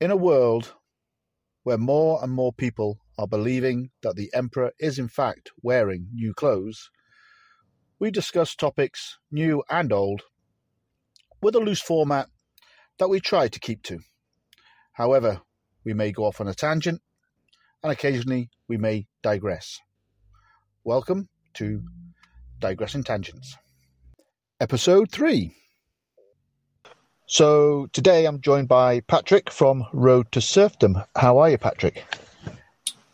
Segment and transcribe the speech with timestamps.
[0.00, 0.74] In a world
[1.64, 6.32] where more and more people are believing that the Emperor is in fact wearing new
[6.32, 6.88] clothes,
[7.98, 10.22] we discuss topics, new and old,
[11.42, 12.28] with a loose format
[13.00, 13.98] that we try to keep to.
[14.92, 15.40] However,
[15.84, 17.02] we may go off on a tangent,
[17.82, 19.80] and occasionally we may digress.
[20.84, 21.82] Welcome to
[22.60, 23.56] Digressing Tangents,
[24.60, 25.56] Episode 3.
[27.30, 30.96] So today I'm joined by Patrick from Road to Serfdom.
[31.14, 32.02] How are you, Patrick?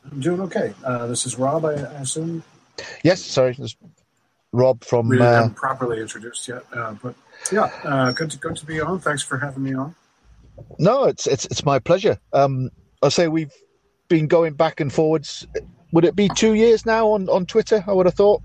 [0.08, 0.72] I'm doing okay.
[0.84, 2.44] Uh, this is Rob, I assume.
[3.02, 3.76] Yes, sorry, this is
[4.52, 5.08] Rob from.
[5.08, 7.16] We didn't Uh, properly introduced yet, uh, but
[7.50, 9.00] yeah, uh, good to good to be on.
[9.00, 9.96] Thanks for having me on.
[10.78, 12.16] no, it's it's it's my pleasure.
[12.32, 12.70] Um,
[13.02, 13.52] I say we've
[14.08, 15.44] been going back and forwards.
[15.90, 17.82] Would it be two years now on on Twitter?
[17.84, 18.42] I would have thought.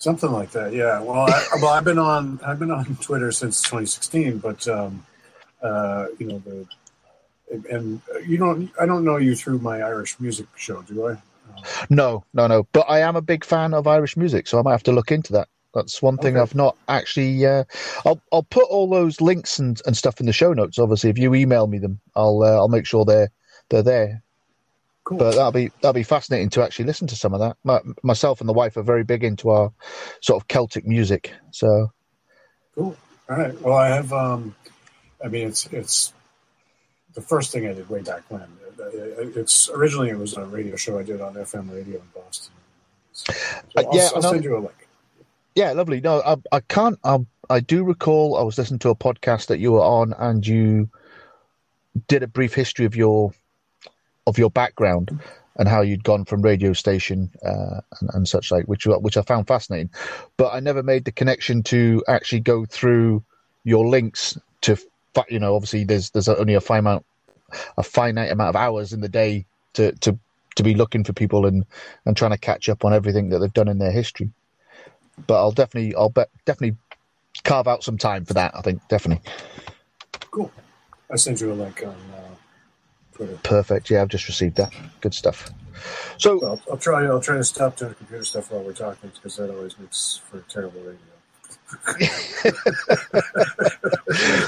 [0.00, 0.98] Something like that, yeah.
[1.00, 5.04] Well, I, well, I've been on I've been on Twitter since 2016, but um,
[5.62, 6.66] uh, you know the
[7.70, 11.12] and you don't I don't know you through my Irish music show, do I?
[11.12, 12.66] Uh, No, no, no.
[12.72, 15.12] But I am a big fan of Irish music, so I might have to look
[15.12, 15.48] into that.
[15.74, 16.42] That's one thing Okay.
[16.42, 17.44] I've not actually.
[17.44, 17.64] Uh,
[18.06, 20.78] I'll I'll put all those links and, and stuff in the show notes.
[20.78, 23.30] Obviously, if you email me them, I'll uh, I'll make sure they're
[23.68, 24.22] they're there.
[25.10, 25.18] Cool.
[25.18, 27.56] But that'll be that'll be fascinating to actually listen to some of that.
[27.64, 29.72] My, myself and the wife are very big into our
[30.22, 31.92] sort of Celtic music, so
[32.76, 32.96] Cool.
[33.28, 33.60] All right.
[33.60, 34.12] Well, I have.
[34.12, 34.54] Um,
[35.24, 36.12] I mean, it's it's
[37.14, 38.46] the first thing I did way back when.
[39.36, 42.52] It's originally it was a radio show I did on FM radio in Boston.
[43.12, 43.32] So
[43.76, 44.88] Uh, I'll, yeah, I'll send you a link.
[45.54, 46.00] yeah, lovely.
[46.00, 46.98] No, I I can't.
[47.04, 47.18] I
[47.50, 50.88] I do recall I was listening to a podcast that you were on, and you
[52.08, 53.32] did a brief history of your
[54.30, 55.20] of your background
[55.56, 59.22] and how you'd gone from radio station uh, and, and such like, which which I
[59.22, 59.90] found fascinating.
[60.36, 63.22] But I never made the connection to actually go through
[63.64, 64.78] your links to,
[65.28, 67.06] you know, obviously there's there's only a finite amount,
[67.76, 69.44] a finite amount of hours in the day
[69.74, 70.18] to to
[70.56, 71.66] to be looking for people and
[72.06, 74.30] and trying to catch up on everything that they've done in their history.
[75.26, 76.14] But I'll definitely I'll
[76.46, 76.76] definitely
[77.44, 78.52] carve out some time for that.
[78.54, 79.30] I think definitely
[80.30, 80.50] Cool.
[81.10, 81.94] I sent you a link on
[83.26, 83.40] Twitter.
[83.42, 83.90] perfect.
[83.90, 84.72] Yeah, I've just received that.
[85.00, 85.50] Good stuff.
[86.18, 87.04] So Well, I'll try.
[87.04, 90.40] I'll try to stop doing computer stuff while we're talking because that always makes for
[90.48, 90.96] terrible radio.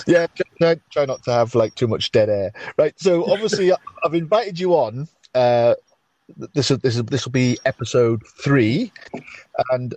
[0.06, 0.26] yeah,
[0.60, 2.98] try, try not to have like too much dead air, right?
[2.98, 3.72] So obviously,
[4.04, 5.08] I've invited you on.
[5.34, 5.74] Uh,
[6.54, 8.92] this is this is this will be episode three,
[9.70, 9.94] and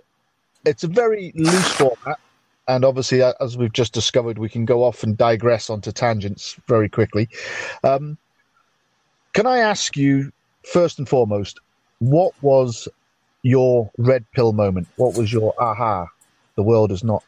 [0.64, 2.18] it's a very loose format.
[2.68, 6.88] And obviously, as we've just discovered, we can go off and digress onto tangents very
[6.88, 7.28] quickly.
[7.84, 8.18] Um,
[9.36, 10.32] can I ask you
[10.64, 11.60] first and foremost,
[11.98, 12.88] what was
[13.42, 14.88] your red pill moment?
[14.96, 16.06] What was your aha?
[16.54, 17.22] The world is not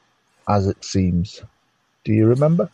[0.48, 1.42] as it seems.
[2.04, 2.70] Do you remember?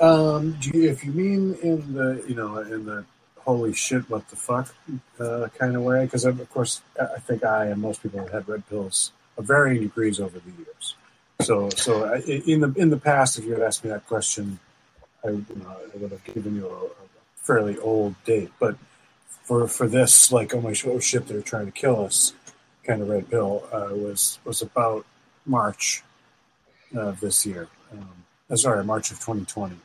[0.00, 3.04] Um, you, if you mean in the you know in the
[3.44, 4.74] holy shit what the fuck
[5.20, 8.48] uh, kind of way, because of course I think I and most people have had
[8.48, 10.94] red pills of varying degrees over the years.
[11.42, 14.58] So so in the in the past, if you had asked me that question,
[15.22, 17.06] I, you know, I would have given you a
[17.46, 18.50] fairly old date.
[18.58, 18.76] But
[19.28, 22.34] for for this, like oh my sh- oh shit, they're trying to kill us,
[22.84, 25.06] kind of red pill uh, was was about
[25.44, 26.02] March
[26.94, 27.68] of this year.
[27.92, 29.76] Um, uh, sorry, March of 2020.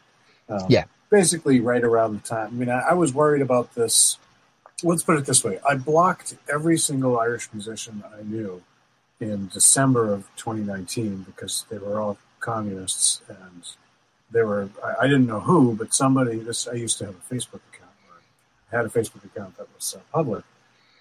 [0.49, 0.85] Um, Yeah.
[1.09, 2.47] Basically, right around the time.
[2.47, 4.17] I mean, I, I was worried about this.
[4.81, 8.63] Let's put it this way: I blocked every single Irish musician I knew
[9.19, 13.63] in December of 2019 because they were all communists and
[14.31, 14.69] they were.
[14.83, 16.37] I, I didn't know who, but somebody.
[16.37, 17.91] This I used to have a Facebook account.
[18.71, 20.43] I had a Facebook account that was uh, public,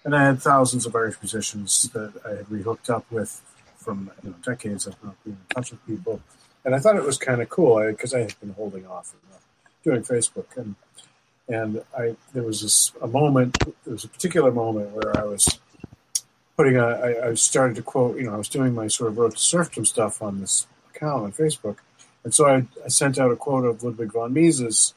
[0.03, 3.41] and I had thousands of Irish musicians that I had rehooked up with
[3.77, 6.21] from you know, decades of not being in touch with people.
[6.63, 9.37] And I thought it was kind of cool because I, had been holding off uh,
[9.83, 10.55] doing Facebook.
[10.55, 10.75] And
[11.47, 15.59] and I there was this a moment, there was a particular moment where I was
[16.55, 19.17] putting a, I, I started to quote, you know, I was doing my sort of
[19.17, 21.77] road to serfdom stuff on this account on Facebook.
[22.23, 24.93] And so I, I sent out a quote of Ludwig von Mises,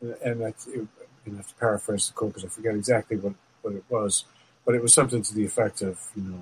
[0.00, 4.24] and I, have to paraphrase the quote because I forget exactly what, what it was,
[4.64, 6.40] but it was something to the effect of, you know,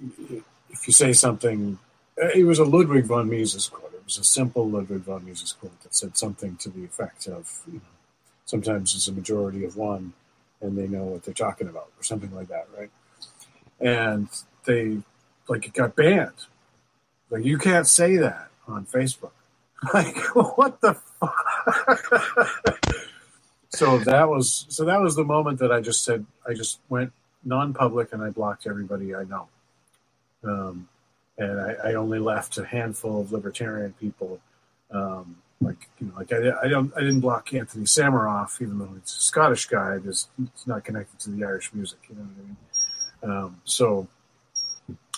[0.00, 1.78] um, if you say something,
[2.16, 3.94] it was a Ludwig von Mises quote.
[3.94, 7.60] It was a simple Ludwig von Mises quote that said something to the effect of,
[7.66, 7.80] you know,
[8.44, 10.12] sometimes it's a majority of one
[10.60, 12.90] and they know what they're talking about or something like that, right?
[13.80, 14.28] And
[14.64, 14.98] they,
[15.48, 16.46] like, it got banned.
[17.32, 19.30] Like, you can't say that on Facebook.
[19.92, 22.04] Like, what the fuck?
[23.70, 27.12] so that was so that was the moment that I just said I just went
[27.42, 29.48] non-public and I blocked everybody I know,
[30.44, 30.88] um,
[31.36, 34.40] and I, I only left a handful of libertarian people
[34.92, 38.90] um, like you know, like I, I don't I didn't block Anthony Sammeroff, even though
[38.94, 41.98] he's a Scottish guy, because he's not connected to the Irish music.
[42.08, 42.56] You know what I mean?
[43.38, 44.08] Um, so,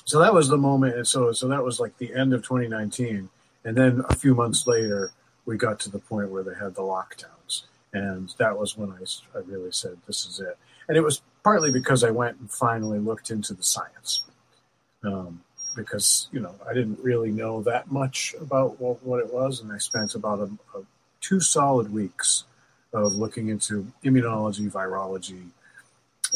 [0.05, 0.97] so that was the moment.
[0.97, 3.29] And so, so that was like the end of 2019,
[3.65, 5.13] and then a few months later,
[5.47, 7.63] we got to the point where they had the lockdowns,
[7.93, 9.05] and that was when I
[9.37, 10.57] I really said this is it.
[10.89, 14.25] And it was partly because I went and finally looked into the science.
[15.03, 15.43] Um,
[15.75, 19.73] because you know I didn't really know that much about what, what it was, and
[19.73, 20.83] I spent about a, a,
[21.21, 22.45] two solid weeks
[22.93, 25.49] of looking into immunology, virology,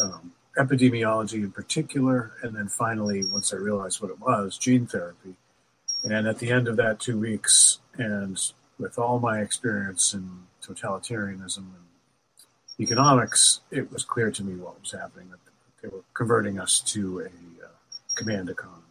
[0.00, 5.34] um, epidemiology in particular, and then finally, once I realized what it was, gene therapy.
[6.04, 8.40] And at the end of that two weeks, and
[8.78, 11.86] with all my experience in totalitarianism and
[12.80, 15.30] economics, it was clear to me what was happening.
[15.30, 15.38] That
[15.82, 17.68] they were converting us to a uh,
[18.14, 18.82] command economy.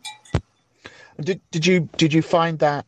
[1.19, 2.85] Did did you did you find that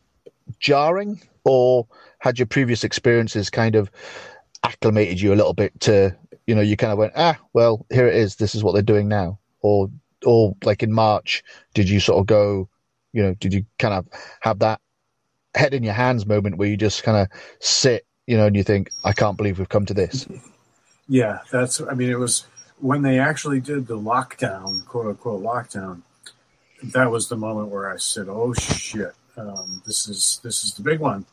[0.58, 1.86] jarring, or
[2.18, 3.90] had your previous experiences kind of
[4.62, 6.14] acclimated you a little bit to
[6.46, 8.82] you know you kind of went ah well here it is this is what they're
[8.82, 9.90] doing now or
[10.24, 11.42] or like in March
[11.74, 12.68] did you sort of go
[13.12, 14.06] you know did you kind of
[14.40, 14.80] have that
[15.54, 17.28] head in your hands moment where you just kind of
[17.60, 20.26] sit you know and you think I can't believe we've come to this
[21.08, 22.46] yeah that's I mean it was
[22.78, 26.02] when they actually did the lockdown quote unquote lockdown
[26.82, 30.82] that was the moment where I said, "Oh shit, um, this is this is the
[30.82, 31.26] big one."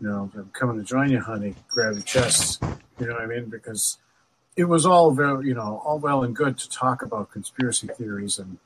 [0.00, 1.54] You know, I'm coming to join you, honey.
[1.68, 2.62] Grab your chest.
[3.00, 3.46] You know what I mean?
[3.46, 3.98] Because
[4.56, 8.38] it was all very, you know, all well and good to talk about conspiracy theories
[8.38, 8.58] and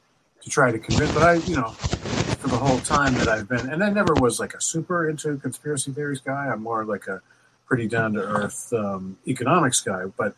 [0.43, 1.13] to try to convince.
[1.13, 4.39] But I, you know, for the whole time that I've been, and I never was
[4.39, 6.49] like a super into conspiracy theories guy.
[6.49, 7.23] I'm more like a
[7.67, 10.07] pretty down to earth um, economics guy.
[10.17, 10.35] But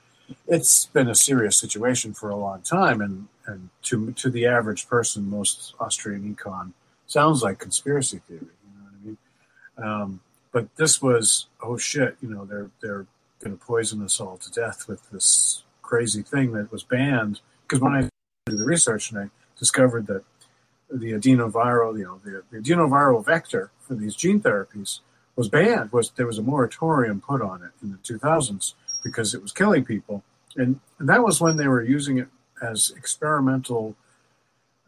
[0.47, 4.89] it's been a serious situation for a long time, and and to to the average
[4.89, 6.73] person, most Austrian econ
[7.07, 8.41] sounds like conspiracy theory.
[8.41, 9.19] You know what I mean?
[10.03, 10.21] Um,
[10.53, 13.07] but this was oh shit, you know they're they're
[13.43, 17.41] going to poison us all to death with this crazy thing that was banned.
[17.63, 20.25] Because when I did the research and I discovered that
[20.91, 25.01] the adenoviral, you know, the, the adenoviral vector for these gene therapies
[25.37, 25.93] was banned.
[25.93, 29.85] Was there was a moratorium put on it in the 2000s because it was killing
[29.85, 30.23] people,
[30.57, 32.29] and, and that was when they were using it
[32.61, 33.97] as experimental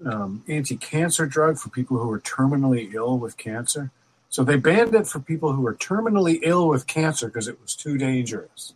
[0.05, 3.90] um, anti-cancer drug for people who were terminally ill with cancer.
[4.32, 7.76] So they banned it for people who were terminally ill with cancer because it was
[7.76, 8.73] too dangerous.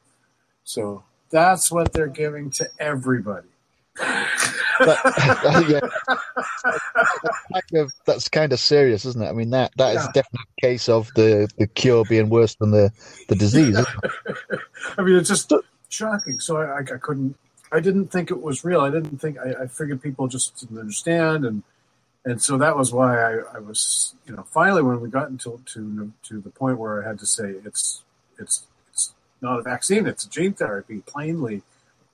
[0.65, 3.49] So that's what they're giving to everybody.
[3.97, 9.29] but, uh, yeah, that's kind, of, that's kind of serious, isn't it?
[9.29, 10.01] I mean, that that yeah.
[10.01, 12.91] is definitely a case of the, the cure being worse than the,
[13.29, 13.79] the disease.
[14.99, 15.51] I mean, it's just
[15.89, 16.39] shocking.
[16.39, 17.35] So I, I, I couldn't
[17.73, 18.81] I didn't think it was real.
[18.81, 21.63] I didn't think I, I figured people just didn't understand, and
[22.27, 25.61] and so that was why I, I was you know finally when we got into
[25.75, 28.03] to to the point where I had to say it's
[28.39, 31.03] it's it's not a vaccine, it's a gene therapy.
[31.07, 31.63] Plainly,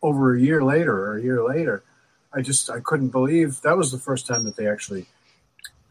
[0.03, 1.83] over a year later or a year later,
[2.33, 5.07] I just I couldn't believe that was the first time that they actually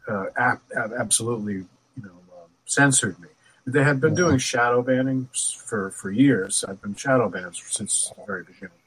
[0.08, 3.28] uh, ab- ab- absolutely you know um, censored me.
[3.66, 6.64] They had been doing shadow banning for for years.
[6.66, 8.78] I've been shadow banned since the very beginning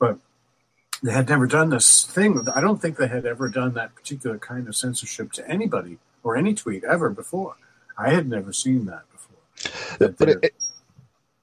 [0.00, 0.18] but
[1.02, 2.46] they had never done this thing.
[2.54, 6.36] I don't think they had ever done that particular kind of censorship to anybody or
[6.36, 7.56] any tweet ever before.
[7.96, 9.98] I had never seen that before.
[9.98, 10.54] That but it, it,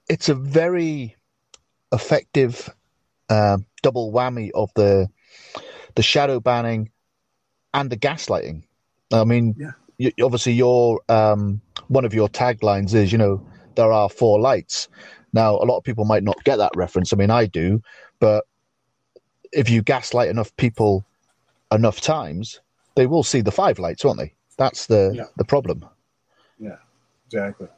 [0.08, 1.16] it's a very
[1.92, 2.72] effective
[3.28, 5.08] uh, double whammy of the
[5.94, 6.90] the shadow banning
[7.74, 8.62] and the gaslighting.
[9.12, 9.72] I mean, yeah.
[9.98, 14.88] you, obviously, your um, one of your taglines is, you know, there are four lights.
[15.32, 17.12] Now, a lot of people might not get that reference.
[17.12, 17.82] I mean, I do,
[18.18, 18.44] but
[19.52, 21.04] if you gaslight enough people
[21.72, 22.60] enough times,
[22.94, 24.32] they will see the five lights, won't they?
[24.56, 25.24] That's the yeah.
[25.36, 25.84] the problem.
[26.58, 26.76] Yeah,
[27.26, 27.68] exactly.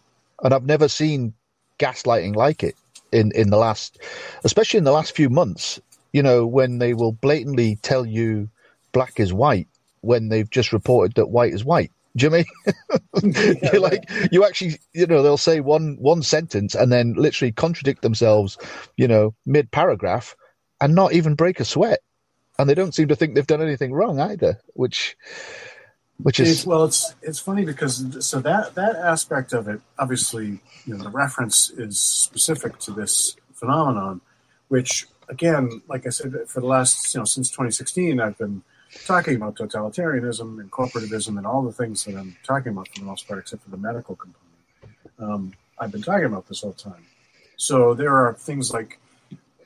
[0.42, 1.34] And I've never seen
[1.78, 2.76] gaslighting like it
[3.12, 3.98] in in the last,
[4.44, 5.80] especially in the last few months.
[6.12, 8.48] You know, when they will blatantly tell you
[8.92, 9.68] black is white
[10.00, 11.92] when they've just reported that white is white.
[12.16, 12.44] Jimmy,
[13.22, 17.52] yeah, You're like you actually, you know, they'll say one one sentence and then literally
[17.52, 18.58] contradict themselves,
[18.96, 20.34] you know, mid paragraph,
[20.80, 22.00] and not even break a sweat.
[22.58, 25.16] And they don't seem to think they've done anything wrong either, which
[26.22, 30.60] which is it's, well it's it's funny because so that that aspect of it obviously
[30.84, 34.20] you know the reference is specific to this phenomenon
[34.68, 38.62] which again like i said for the last you know since 2016 i've been
[39.06, 43.06] talking about totalitarianism and corporativism and all the things that i'm talking about for the
[43.06, 44.44] most part except for the medical component
[45.18, 47.06] um, i've been talking about this whole time
[47.56, 48.98] so there are things like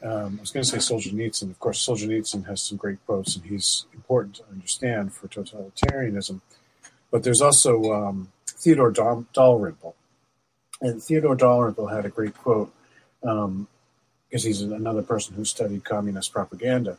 [0.05, 1.51] um, I was going to say Solzhenitsyn.
[1.51, 6.41] Of course, Solzhenitsyn has some great quotes, and he's important to understand for totalitarianism.
[7.11, 9.95] But there's also um, Theodore Dalrymple,
[10.81, 12.73] And Theodore Dalrymple had a great quote
[13.21, 13.69] because um,
[14.31, 16.99] he's another person who studied communist propaganda.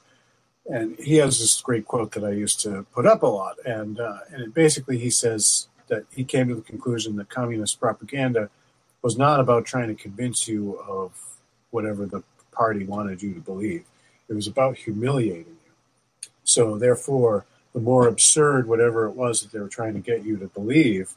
[0.67, 3.57] And he has this great quote that I used to put up a lot.
[3.65, 8.49] And, uh, and basically he says that he came to the conclusion that communist propaganda
[9.03, 11.11] was not about trying to convince you of
[11.69, 12.23] whatever the
[12.55, 13.83] party wanted you to believe.
[14.27, 16.29] It was about humiliating you.
[16.43, 20.37] So, therefore, the more absurd whatever it was that they were trying to get you
[20.37, 21.13] to believe,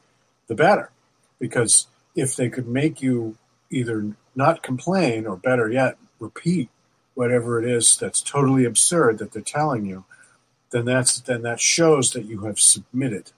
[0.49, 0.91] the better.
[1.39, 3.37] Because if they could make you
[3.71, 6.69] either not complain or better yet, repeat
[7.15, 10.05] whatever it is that's totally absurd that they're telling you,
[10.71, 13.33] then that's then that shows that you have submitted.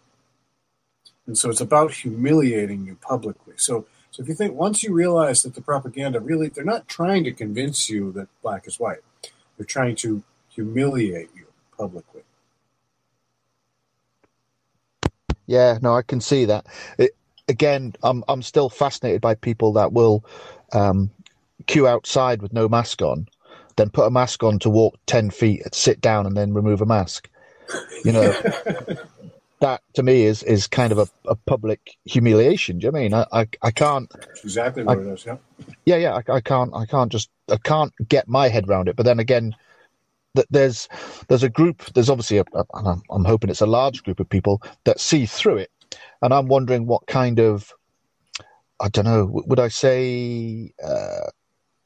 [1.27, 3.55] And so it's about humiliating you publicly.
[3.57, 7.25] So so if you think once you realize that the propaganda really they're not trying
[7.25, 9.01] to convince you that black is white.
[9.57, 12.23] They're trying to humiliate you publicly.
[15.47, 16.67] Yeah, no, I can see that.
[16.97, 17.11] It,
[17.49, 20.25] again, I'm I'm still fascinated by people that will
[20.73, 21.11] um,
[21.67, 23.29] queue outside with no mask on,
[23.77, 26.87] then put a mask on to walk ten feet, sit down, and then remove a
[26.87, 27.29] mask.
[28.05, 28.33] You know,
[29.61, 32.79] that to me is is kind of a, a public humiliation.
[32.79, 35.27] Do you know I mean I I, I can't That's exactly what I, it is?
[35.27, 35.37] Yeah,
[35.85, 36.15] yeah, yeah.
[36.15, 38.97] I, I can't I can't just I can't get my head around it.
[38.97, 39.55] But then again,
[40.35, 40.89] that there's
[41.29, 41.85] there's a group.
[41.95, 45.27] There's obviously a, a I'm, I'm hoping it's a large group of people that see
[45.27, 45.71] through it,
[46.23, 47.73] and I'm wondering what kind of
[48.81, 49.29] I don't know.
[49.31, 51.31] Would I say uh,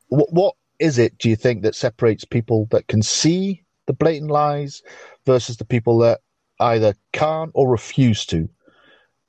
[0.08, 1.18] what what is it?
[1.18, 4.82] Do you think that separates people that can see the blatant lies
[5.26, 6.20] versus the people that
[6.60, 8.48] either can't or refuse to?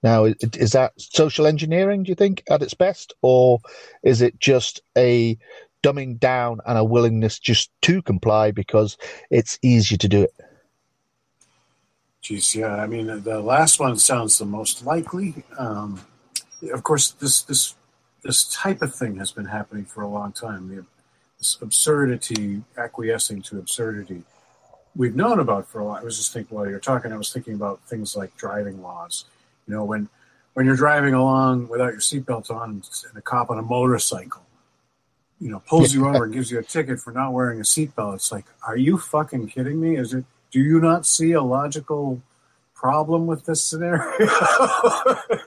[0.04, 2.04] Now, is that social engineering?
[2.04, 3.60] Do you think at its best, or
[4.04, 5.38] is it just a
[5.86, 8.98] dumbing down and a willingness just to comply because
[9.30, 10.34] it's easier to do it.
[12.22, 12.76] Geez, yeah.
[12.76, 15.44] I mean, the last one sounds the most likely.
[15.60, 16.02] Um,
[16.74, 17.76] of course, this this
[18.24, 20.88] this type of thing has been happening for a long time.
[21.38, 24.24] This absurdity, acquiescing to absurdity,
[24.96, 25.96] we've known about for a while.
[25.96, 29.26] I was just thinking while you're talking, I was thinking about things like driving laws.
[29.68, 30.10] You know, when
[30.54, 34.46] when you're driving along without your seatbelt on and a cop on a motorcycle
[35.40, 38.16] you know, pulls you over and gives you a ticket for not wearing a seatbelt.
[38.16, 39.98] It's like, are you fucking kidding me?
[39.98, 40.26] Is it?
[40.52, 42.22] Do you not see a logical
[42.74, 44.10] problem with this scenario?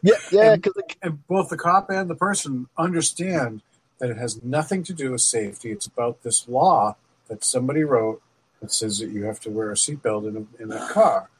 [0.03, 0.53] yeah, yeah.
[0.53, 0.67] And,
[1.03, 3.63] and both the cop and the person understand
[3.99, 5.71] that it has nothing to do with safety.
[5.71, 6.97] It's about this law
[7.29, 8.23] that somebody wrote
[8.61, 11.31] that says that you have to wear a seatbelt in a, in a car.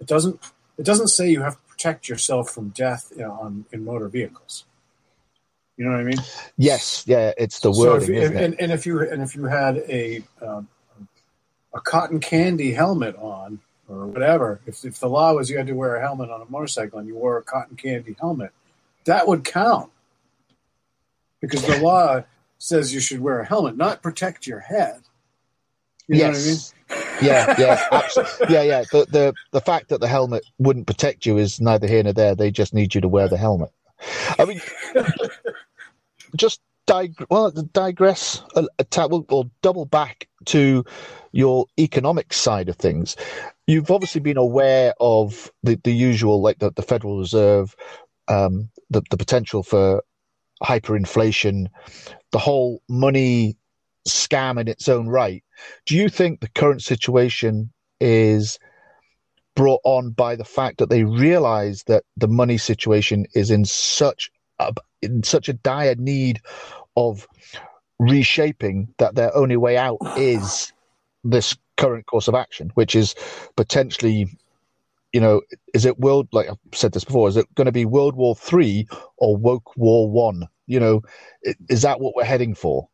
[0.00, 0.40] It doesn't.
[0.78, 4.64] It doesn't say you have to protect yourself from death know, on in motor vehicles.
[5.76, 6.18] You know what I mean?
[6.58, 9.78] Yes, yeah, it's the wording, so if, and, and, if you and if you had
[9.88, 10.68] a um,
[11.72, 15.72] a cotton candy helmet on or whatever, if if the law was you had to
[15.72, 18.52] wear a helmet on a motorcycle and you wore a cotton candy helmet,
[19.04, 19.90] that would count
[21.40, 22.22] because the law
[22.58, 25.00] says you should wear a helmet, not protect your head.
[26.10, 26.74] You yes.
[26.90, 27.04] I mean?
[27.22, 28.54] yeah, yeah, absolutely.
[28.54, 28.84] yeah, yeah.
[28.90, 32.34] The, the the fact that the helmet wouldn't protect you is neither here nor there.
[32.34, 33.70] They just need you to wear the helmet.
[34.38, 34.60] I mean,
[36.36, 40.84] just dig- well, digress a, a ta- or double back to
[41.32, 43.16] your economic side of things.
[43.66, 47.76] You've obviously been aware of the, the usual, like the, the Federal Reserve,
[48.28, 50.02] um, the, the potential for
[50.62, 51.66] hyperinflation,
[52.32, 53.56] the whole money
[54.08, 55.44] scam in its own right.
[55.86, 58.58] Do you think the current situation is
[59.54, 64.30] brought on by the fact that they realize that the money situation is in such
[64.58, 66.40] a, in such a dire need
[66.96, 67.26] of
[67.98, 70.72] reshaping that their only way out is
[71.24, 73.14] this current course of action, which is
[73.56, 74.26] potentially,
[75.12, 75.42] you know,
[75.74, 77.28] is it world like I've said this before?
[77.28, 80.46] Is it going to be World War Three or Woke War One?
[80.66, 81.02] You know,
[81.68, 82.88] is that what we're heading for?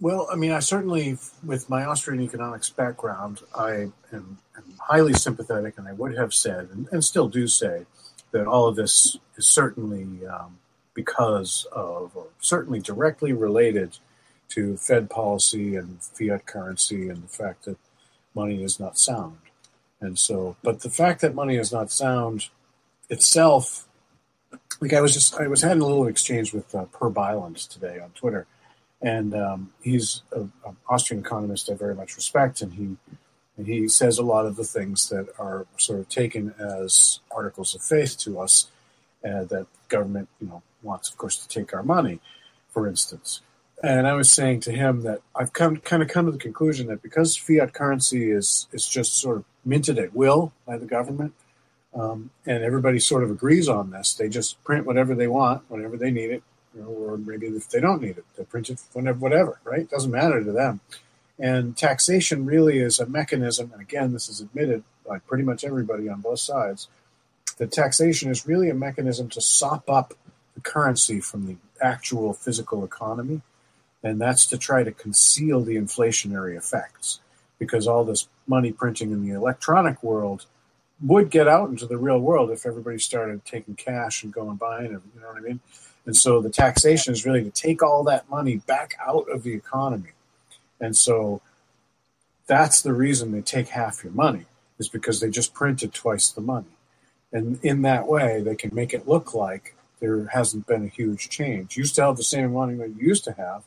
[0.00, 5.76] Well, I mean, I certainly, with my Austrian economics background, I am, am highly sympathetic,
[5.76, 7.84] and I would have said, and, and still do say,
[8.30, 10.58] that all of this is certainly um,
[10.94, 13.98] because of, or certainly directly related
[14.50, 17.76] to Fed policy and fiat currency and the fact that
[18.34, 19.38] money is not sound.
[20.00, 22.48] And so, but the fact that money is not sound
[23.10, 23.88] itself,
[24.80, 27.98] like I was just, I was having a little exchange with uh, Per Bylund today
[27.98, 28.46] on Twitter,
[29.00, 30.52] and um, he's an
[30.88, 32.96] Austrian economist I very much respect, and he
[33.56, 37.74] and he says a lot of the things that are sort of taken as articles
[37.74, 38.70] of faith to us
[39.24, 42.20] uh, that government, you know, wants, of course, to take our money,
[42.68, 43.40] for instance.
[43.82, 46.86] And I was saying to him that I've come kind of come to the conclusion
[46.88, 51.34] that because fiat currency is is just sort of minted at will by the government,
[51.94, 54.14] Um, and everybody sort of agrees on this.
[54.14, 56.42] They just print whatever they want whenever they need it,
[56.78, 59.80] know, or maybe if they don't need it, they print it whenever, whatever, right?
[59.80, 60.80] It doesn't matter to them.
[61.38, 66.08] And taxation really is a mechanism, and again, this is admitted by pretty much everybody
[66.08, 66.88] on both sides,
[67.58, 70.14] that taxation is really a mechanism to sop up
[70.54, 73.40] the currency from the actual physical economy.
[74.02, 77.20] And that's to try to conceal the inflationary effects
[77.58, 80.46] because all this money printing in the electronic world
[81.00, 84.86] would get out into the real world if everybody started taking cash and going buying
[84.86, 85.00] it.
[85.14, 85.60] You know what I mean?
[86.08, 89.52] And so the taxation is really to take all that money back out of the
[89.52, 90.12] economy.
[90.80, 91.42] And so
[92.46, 94.46] that's the reason they take half your money
[94.78, 96.78] is because they just printed twice the money.
[97.30, 101.28] And in that way, they can make it look like there hasn't been a huge
[101.28, 101.76] change.
[101.76, 103.64] You still have the same money that you used to have,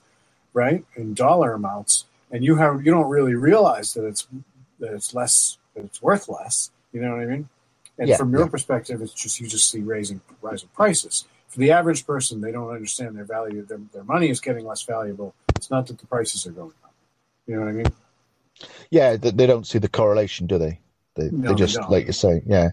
[0.52, 4.28] right, in dollar amounts, and you have you don't really realize that it's
[4.80, 6.72] that it's less that it's worth less.
[6.92, 7.50] You know what I mean?
[8.00, 8.50] And Yeah, from your yeah.
[8.50, 11.26] perspective, it's just you just see raising rising prices.
[11.52, 13.66] For the average person, they don't understand their value.
[13.66, 15.36] Their, their money is getting less valuable.
[15.58, 16.94] It's not that the prices are going up.
[17.46, 17.94] You know what I mean?
[18.90, 20.80] Yeah, they, they don't see the correlation, do they?
[21.16, 21.92] They, No, they they just, don't.
[21.92, 22.70] like you say, yeah.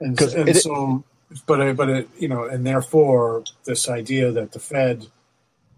[0.00, 1.04] And, and it- so,
[1.46, 5.08] but but it, you know, and therefore, this idea that the Fed,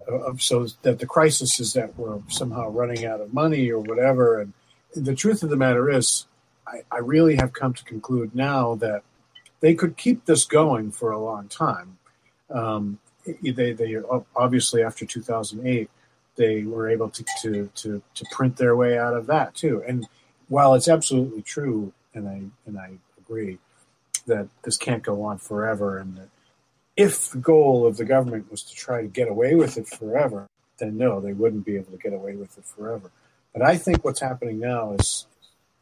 [0.09, 3.81] uh, of so that the crisis is that we're somehow running out of money or
[3.81, 4.41] whatever.
[4.41, 4.53] And
[4.95, 6.27] the truth of the matter is,
[6.67, 9.03] I, I really have come to conclude now that
[9.61, 11.99] they could keep this going for a long time.
[12.51, 13.97] Um, they, they
[14.37, 15.91] obviously after 2008,
[16.37, 19.83] they were able to, to to to print their way out of that too.
[19.87, 20.09] And
[20.49, 23.59] while it's absolutely true, and I and I agree
[24.27, 26.29] that this can't go on forever, and that
[26.97, 30.47] if the goal of the government was to try to get away with it forever,
[30.79, 33.11] then no, they wouldn't be able to get away with it forever.
[33.53, 35.27] But I think what's happening now is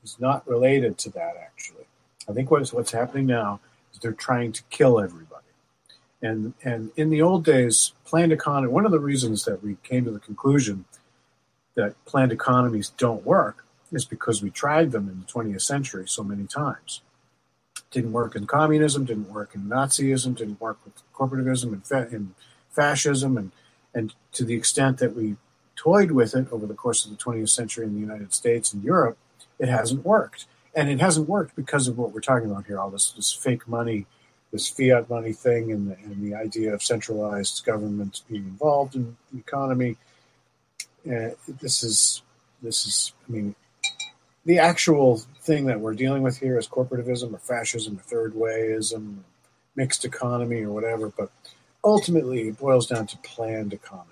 [0.03, 1.37] is not related to that.
[1.41, 1.87] Actually,
[2.29, 3.61] I think what's what's happening now
[3.93, 5.28] is they're trying to kill everybody.
[6.21, 8.73] And and in the old days, planned economy.
[8.73, 10.85] One of the reasons that we came to the conclusion
[11.75, 16.25] that planned economies don't work is because we tried them in the 20th century so
[16.25, 17.03] many times.
[17.91, 22.11] Didn't work in communism, didn't work in Nazism, didn't work with corporatism and, fa-
[22.71, 23.53] fascism, and
[23.95, 25.37] and to the extent that we
[25.77, 28.83] toyed with it over the course of the 20th century in the United States and
[28.83, 29.17] Europe,
[29.59, 30.47] it hasn't worked.
[30.75, 33.67] And it hasn't worked because of what we're talking about here, all this, this fake
[33.67, 34.07] money,
[34.53, 39.17] this fiat money thing, and the, and the idea of centralized governments being involved in
[39.33, 39.97] the economy.
[41.07, 41.31] Uh,
[41.61, 42.23] this is,
[42.63, 43.55] this is, I mean,
[44.45, 49.19] the actual thing that we're dealing with here is corporativism or fascism or third wayism,
[49.77, 51.31] mixed economy or whatever, but
[51.85, 54.09] ultimately it boils down to planned economy.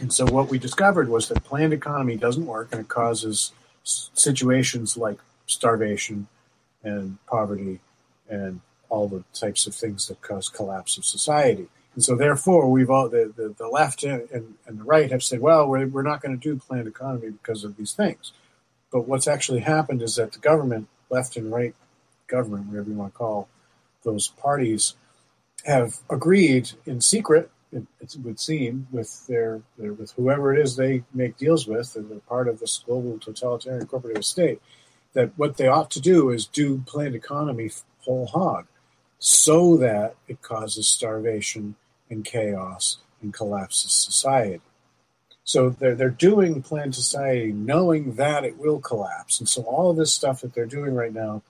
[0.00, 3.52] And so what we discovered was that planned economy doesn't work and it causes
[3.84, 6.28] situations like starvation
[6.82, 7.80] and poverty
[8.28, 8.60] and
[8.92, 11.66] all the types of things that cause collapse of society.
[11.94, 15.40] And so therefore we've all the, the, the left and, and, the right have said,
[15.40, 18.32] well, we're, we're not going to do planned economy because of these things.
[18.92, 21.74] But what's actually happened is that the government, left and right
[22.26, 23.48] government, whatever you want to call
[24.04, 24.94] those parties,
[25.64, 30.76] have agreed in secret, it, it would seem, with their, their with whoever it is
[30.76, 34.60] they make deals with, and they're part of this global totalitarian corporative state,
[35.14, 38.66] that what they ought to do is do planned economy whole hog,
[39.24, 41.76] so that it causes starvation
[42.10, 44.60] and chaos and collapses society.
[45.44, 49.38] So they're they're doing planned society knowing that it will collapse.
[49.38, 51.42] And so all of this stuff that they're doing right now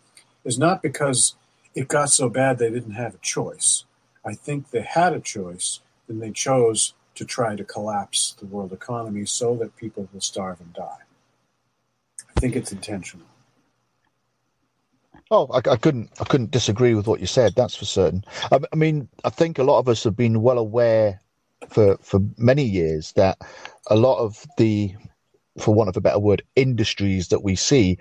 [0.45, 1.35] is not because
[1.75, 3.87] it got so bad they didn't have a choice.
[4.23, 8.75] I think they had a choice, and they chose to try to collapse the world
[8.75, 11.05] economy so that people will starve and die.
[12.37, 13.32] I think it's intentional.
[15.35, 17.55] Oh, I, I couldn't, I couldn't disagree with what you said.
[17.57, 18.23] That's for certain.
[18.53, 21.23] I, I mean, I think a lot of us have been well aware
[21.71, 23.39] for for many years that
[23.87, 24.95] a lot of the,
[25.59, 27.97] for want of a better word, industries that we see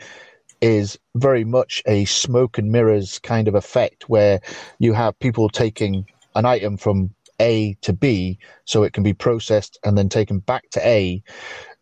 [0.60, 4.42] is very much a smoke and mirrors kind of effect where
[4.80, 9.80] you have people taking an item from A to B so it can be processed
[9.86, 11.24] and then taken back to A,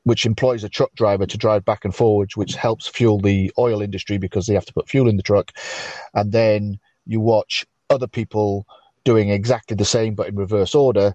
[0.04, 3.82] which employs a truck driver to drive back and forwards, which helps fuel the oil
[3.82, 5.52] industry because they have to put fuel in the truck.
[6.14, 8.66] And then you watch other people
[9.04, 11.14] doing exactly the same but in reverse order.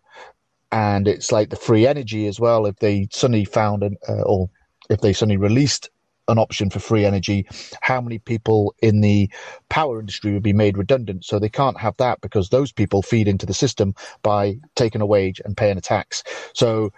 [0.72, 2.66] And it's like the free energy as well.
[2.66, 4.50] If they suddenly found an, uh, or
[4.90, 5.90] if they suddenly released
[6.26, 7.46] an option for free energy,
[7.80, 9.30] how many people in the
[9.68, 11.24] power industry would be made redundant?
[11.24, 15.06] So they can't have that because those people feed into the system by taking a
[15.06, 16.24] wage and paying a tax.
[16.54, 16.92] So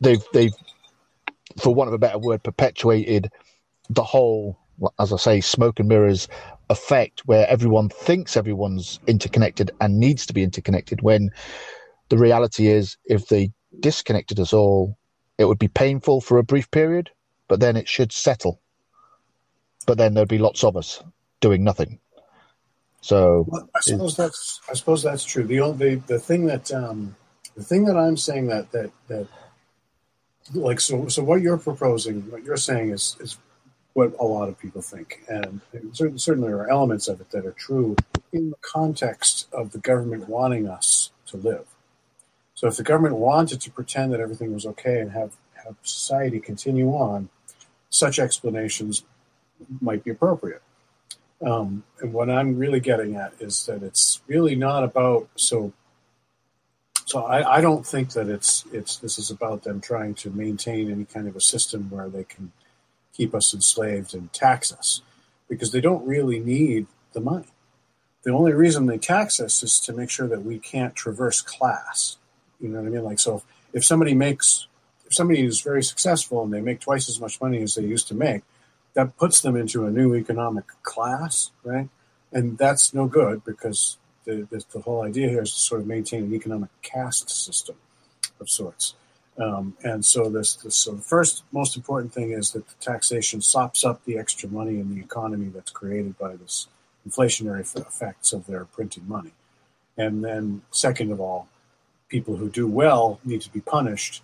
[0.00, 0.54] they've they've
[1.60, 3.30] for want of a better word perpetuated
[3.88, 4.58] the whole
[4.98, 6.28] as I say smoke and mirrors
[6.68, 11.30] effect where everyone thinks everyone's interconnected and needs to be interconnected when
[12.08, 14.96] the reality is if they disconnected us all,
[15.38, 17.10] it would be painful for a brief period,
[17.48, 18.60] but then it should settle.
[19.86, 21.02] But then there'd be lots of us
[21.40, 22.00] doing nothing.
[23.00, 25.44] So well, I suppose that's I suppose that's true.
[25.44, 27.14] The only the, the thing that um,
[27.56, 29.28] the thing that I'm saying that that that
[30.54, 33.38] like so so what you're proposing, what you're saying is is
[33.94, 35.60] what a lot of people think, and
[35.92, 37.96] certainly, certainly there are elements of it that are true
[38.32, 41.66] in the context of the government wanting us to live.
[42.54, 45.32] So if the government wanted to pretend that everything was okay and have
[45.64, 47.28] have society continue on,
[47.88, 49.04] such explanations
[49.80, 50.62] might be appropriate.
[51.44, 55.72] Um, and what I'm really getting at is that it's really not about so.
[57.06, 60.90] So I, I don't think that it's it's this is about them trying to maintain
[60.90, 62.50] any kind of a system where they can
[63.14, 65.02] keep us enslaved and tax us
[65.48, 67.46] because they don't really need the money.
[68.24, 72.16] The only reason they tax us is to make sure that we can't traverse class.
[72.60, 73.04] You know what I mean?
[73.04, 73.42] Like, so if,
[73.72, 74.66] if somebody makes,
[75.06, 78.08] if somebody is very successful and they make twice as much money as they used
[78.08, 78.42] to make,
[78.94, 81.88] that puts them into a new economic class, right?
[82.32, 85.86] And that's no good because the, the, the whole idea here is to sort of
[85.86, 87.76] maintain an economic caste system
[88.40, 88.94] of sorts.
[89.38, 93.40] Um, and so this, this, so the first most important thing is that the taxation
[93.40, 96.68] sops up the extra money in the economy that's created by this
[97.08, 99.32] inflationary effects of their printing money.
[99.96, 101.48] And then second of all,
[102.08, 104.22] people who do well need to be punished,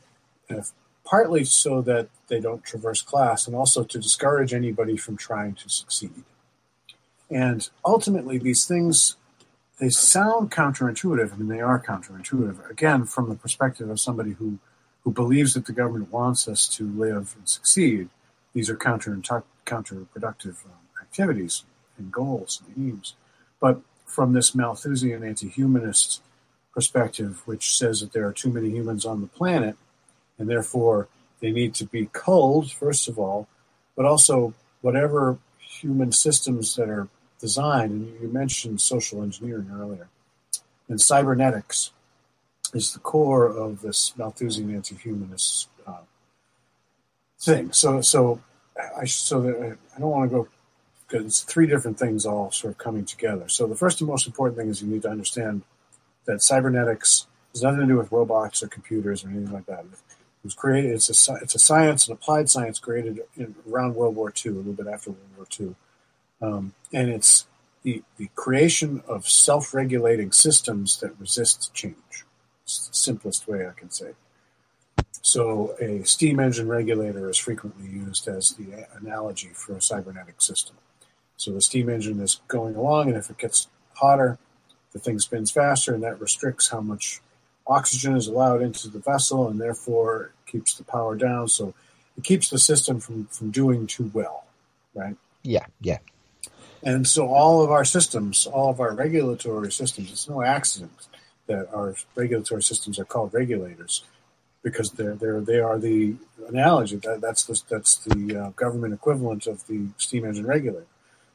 [1.04, 5.68] partly so that they don't traverse class, and also to discourage anybody from trying to
[5.68, 6.24] succeed.
[7.30, 9.16] And ultimately, these things
[9.78, 11.32] they sound counterintuitive.
[11.32, 12.70] I mean, they are counterintuitive.
[12.70, 14.58] Again, from the perspective of somebody who
[15.04, 18.08] who believes that the government wants us to live and succeed,
[18.52, 19.16] these are counter
[19.66, 21.64] counterproductive um, activities
[21.98, 23.14] and goals and aims.
[23.60, 26.22] But from this Malthusian anti-humanist
[26.72, 29.76] perspective, which says that there are too many humans on the planet,
[30.38, 31.08] and therefore
[31.40, 33.48] they need to be culled, first of all,
[33.96, 37.08] but also whatever human systems that are
[37.42, 40.08] designed, and you mentioned social engineering earlier,
[40.88, 41.90] and cybernetics
[42.72, 46.04] is the core of this Malthusian anti-humanist uh,
[47.38, 47.72] thing.
[47.72, 48.40] So, so
[48.96, 50.48] I so that I don't want to go
[51.06, 53.48] because it's three different things all sort of coming together.
[53.48, 55.62] So the first and most important thing is you need to understand
[56.24, 59.80] that cybernetics has nothing to do with robots or computers or anything like that.
[59.80, 60.92] It was created.
[60.92, 64.54] It's a it's a science, an applied science created in, around World War II, a
[64.54, 65.74] little bit after World War II,
[66.42, 67.46] um, and it's
[67.82, 72.24] the the creation of self-regulating systems that resist change.
[72.64, 74.12] It's the simplest way I can say.
[75.24, 80.76] So, a steam engine regulator is frequently used as the analogy for a cybernetic system.
[81.36, 84.38] So, the steam engine is going along, and if it gets hotter,
[84.92, 87.20] the thing spins faster, and that restricts how much
[87.68, 91.46] oxygen is allowed into the vessel, and therefore keeps the power down.
[91.46, 91.72] So,
[92.18, 94.44] it keeps the system from, from doing too well,
[94.92, 95.16] right?
[95.44, 95.98] Yeah, yeah.
[96.82, 101.08] And so, all of our systems, all of our regulatory systems, it's no accident
[101.46, 104.04] that our regulatory systems are called regulators
[104.62, 106.14] because they're, they're they are the
[106.48, 110.86] analogy that that's the that's the uh, government equivalent of the steam engine regulator.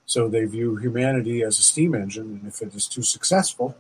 [0.06, 3.78] So they view humanity as a steam engine, and if it is too successful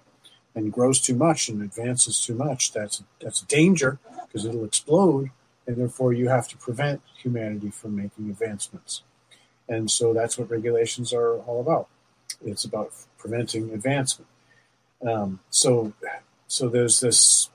[0.54, 5.32] and grows too much and advances too much, that's that's a danger because it'll explode,
[5.66, 9.04] and therefore you have to prevent humanity from making advancements.
[9.70, 11.88] And so that's what regulations are all about.
[12.46, 14.30] It's about preventing advancement.
[15.06, 15.94] Um, so,
[16.48, 17.50] so there's this.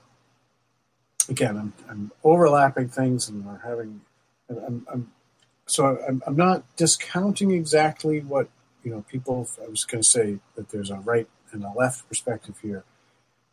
[1.29, 4.01] Again, I'm, I'm overlapping things, and we're having.
[4.49, 5.11] I'm, I'm
[5.65, 8.49] so I'm, I'm not discounting exactly what
[8.83, 9.05] you know.
[9.09, 12.83] People, I was going to say that there's a right and a left perspective here,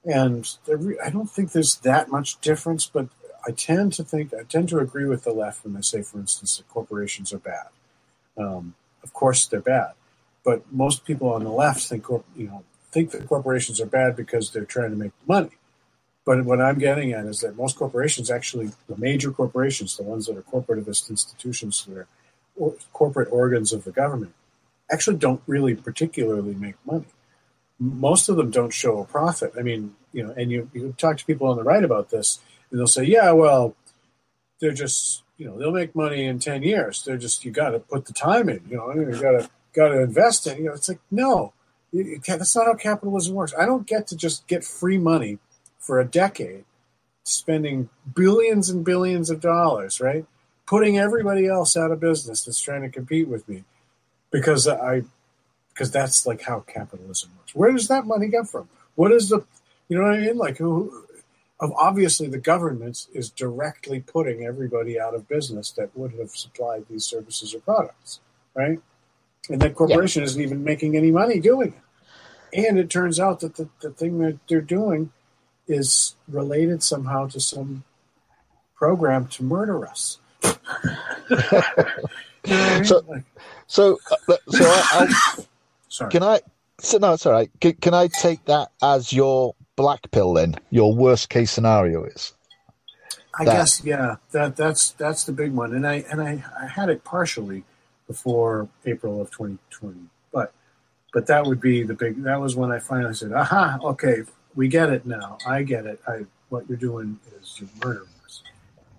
[0.04, 2.86] and there, I don't think there's that much difference.
[2.86, 3.08] But
[3.46, 6.18] I tend to think I tend to agree with the left when they say, for
[6.18, 7.68] instance, that corporations are bad.
[8.38, 9.92] Um, of course, they're bad,
[10.44, 14.50] but most people on the left think you know think that corporations are bad because
[14.50, 15.50] they're trying to make money.
[16.24, 20.26] But what I'm getting at is that most corporations, actually, the major corporations, the ones
[20.26, 22.06] that are corporativist institutions, that are
[22.56, 24.34] or, corporate organs of the government,
[24.90, 27.06] actually don't really particularly make money.
[27.78, 29.54] Most of them don't show a profit.
[29.58, 32.38] I mean, you know, and you, you talk to people on the right about this,
[32.70, 33.74] and they'll say, yeah, well,
[34.60, 37.02] they're just, you know, they'll make money in 10 years.
[37.02, 39.88] They're just, you got to put the time in, you know, you got to, got
[39.88, 41.54] to invest in, you know, it's like, no,
[41.92, 43.54] that's not how capitalism works.
[43.58, 45.38] I don't get to just get free money
[45.78, 46.64] for a decade,
[47.24, 50.26] spending billions and billions of dollars, right?
[50.66, 53.64] Putting everybody else out of business that's trying to compete with me
[54.30, 55.04] because I
[55.72, 57.54] because that's like how capitalism works.
[57.54, 58.68] Where does that money come from?
[58.94, 59.42] What is the,
[59.88, 60.36] you know what I mean?
[60.36, 61.06] Like who?
[61.60, 66.86] Of obviously the government is directly putting everybody out of business that would have supplied
[66.88, 68.20] these services or products,
[68.54, 68.80] right?
[69.48, 70.26] And that corporation yeah.
[70.26, 72.66] isn't even making any money doing it.
[72.66, 75.12] And it turns out that the, the thing that they're doing
[75.68, 77.84] is related somehow to some
[78.74, 80.18] program to murder us.
[82.82, 83.22] so,
[83.66, 85.44] so, uh, so I,
[85.90, 86.10] Sorry.
[86.12, 86.40] Can I?
[86.78, 87.50] So no, it's all right.
[87.60, 90.54] Can, can I take that as your black pill then?
[90.70, 92.34] Your worst case scenario is.
[93.38, 93.52] I that.
[93.52, 94.16] guess yeah.
[94.32, 97.64] That that's that's the big one, and I and I, I had it partially
[98.06, 99.98] before April of 2020,
[100.32, 100.52] but
[101.12, 102.22] but that would be the big.
[102.24, 103.78] That was when I finally said, "Aha!
[103.82, 104.22] Okay,
[104.54, 105.38] we get it now.
[105.46, 106.00] I get it.
[106.06, 108.42] I what you're doing is you're murdering us,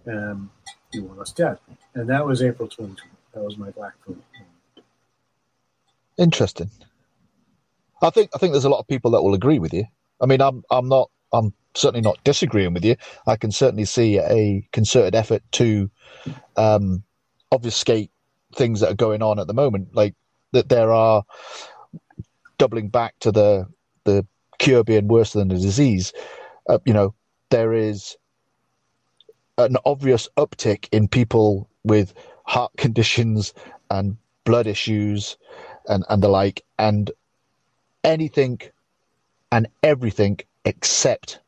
[0.06, 0.50] and
[0.94, 1.58] you want us dead."
[1.94, 3.10] And that was April 2020.
[3.34, 4.18] That was my black pill.
[6.18, 6.70] Interesting.
[8.02, 9.86] I think I think there's a lot of people that will agree with you.
[10.22, 12.96] I mean, I'm I'm not I'm certainly not disagreeing with you.
[13.28, 15.90] I can certainly see a concerted effort to
[16.58, 17.04] um,
[17.52, 18.12] obfuscate
[18.56, 20.16] things that are going on at the moment, like
[20.52, 21.24] that there are
[22.58, 23.68] doubling back to the
[24.04, 24.26] the
[24.60, 26.14] cure being worse than the disease.
[26.70, 27.14] Uh, you know,
[27.50, 28.16] there is
[29.58, 33.54] an obvious uptick in people with heart conditions
[33.90, 35.38] and blood issues
[35.88, 37.12] and, and the like, and
[38.04, 38.60] anything
[39.52, 41.40] and everything except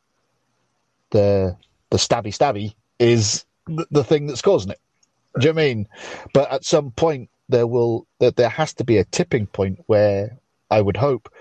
[1.10, 1.56] the
[1.90, 4.80] the stabby stabby is the, the thing that's causing it.
[5.38, 5.88] Do you know I mean?
[6.32, 10.38] But at some point there will that there has to be a tipping point where
[10.70, 11.32] I would hope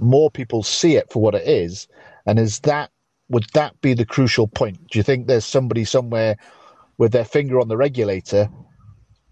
[0.00, 1.88] more people see it for what it is.
[2.26, 2.90] And is that
[3.28, 4.78] would that be the crucial point?
[4.90, 6.36] Do you think there's somebody somewhere
[6.98, 8.48] with their finger on the regulator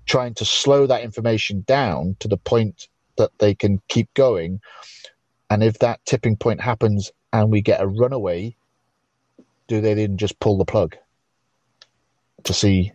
[0.07, 4.61] trying to slow that information down to the point that they can keep going.
[5.51, 8.57] And if that tipping point happens and we get a runaway,
[9.69, 10.97] do they then just pull the plug
[12.45, 12.93] to see?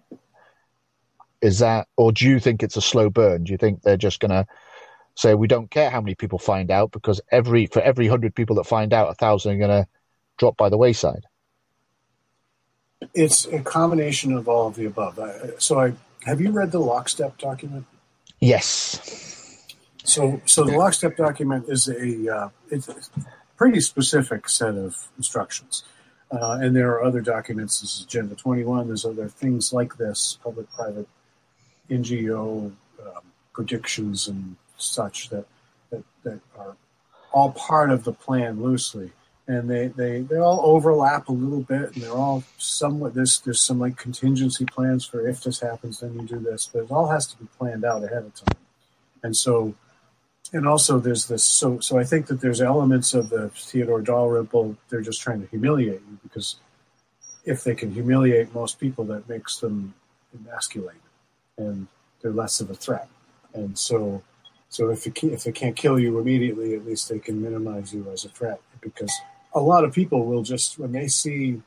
[1.42, 3.46] Is that, or do you think it's a slow burn?
[3.46, 4.46] Do you think they're just going to
[5.16, 8.56] say we don't care how many people find out because every for every hundred people
[8.56, 9.88] that find out, a thousand are going to
[10.38, 11.26] drop by the wayside?
[13.14, 15.20] It's a combination of all of the above.
[15.60, 15.94] So I
[16.26, 17.86] have you read the lockstep document?
[18.40, 19.39] Yes.
[20.10, 22.96] So, so the lockstep document is a uh, it's a
[23.58, 25.84] pretty specific set of instructions,
[26.32, 27.82] uh, and there are other documents.
[27.82, 28.88] This is Agenda 21.
[28.88, 31.08] There's other things like this, public-private
[31.92, 33.22] NGO um,
[33.54, 35.46] predictions and such that,
[35.92, 36.76] that that are
[37.32, 39.12] all part of the plan loosely
[39.48, 43.62] and they, they, they all overlap a little bit and they're all somewhat this there's
[43.62, 47.10] some like contingency plans for if this happens then you do this but it all
[47.10, 48.58] has to be planned out ahead of time
[49.22, 49.76] and so
[50.54, 54.76] and also there's this so so i think that there's elements of the theodore dalrymple
[54.90, 56.58] they're just trying to humiliate you because
[57.46, 59.94] if they can humiliate most people that makes them
[60.34, 61.02] emasculated
[61.58, 61.88] and
[62.22, 63.08] they're less of a threat
[63.54, 64.22] and so
[64.72, 68.08] so if it, if it can't kill you immediately at least they can minimize you
[68.12, 69.12] as a threat because
[69.54, 71.62] a lot of people will just when they see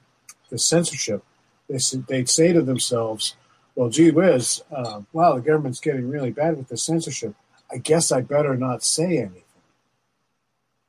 [0.51, 1.25] the censorship,
[1.68, 3.35] they they'd say to themselves,
[3.75, 7.35] "Well, gee whiz, uh, wow, the government's getting really bad with the censorship.
[7.72, 9.42] I guess I better not say anything."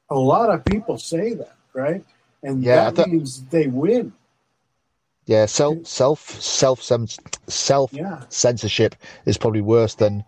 [0.10, 2.04] A lot of people say that, right?
[2.44, 4.14] And yeah, that th- means they win.
[5.26, 6.84] Yeah, self self self
[7.48, 8.24] self yeah.
[8.30, 10.26] censorship is probably worse than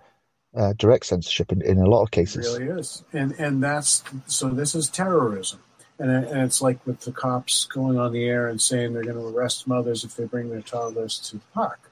[0.55, 2.47] uh, direct censorship in, in a lot of cases.
[2.47, 4.49] It really is, and and that's so.
[4.49, 5.59] This is terrorism.
[5.97, 9.15] And, and it's like with the cops going on the air and saying they're going
[9.15, 11.89] to arrest mothers if they bring their toddlers to the park.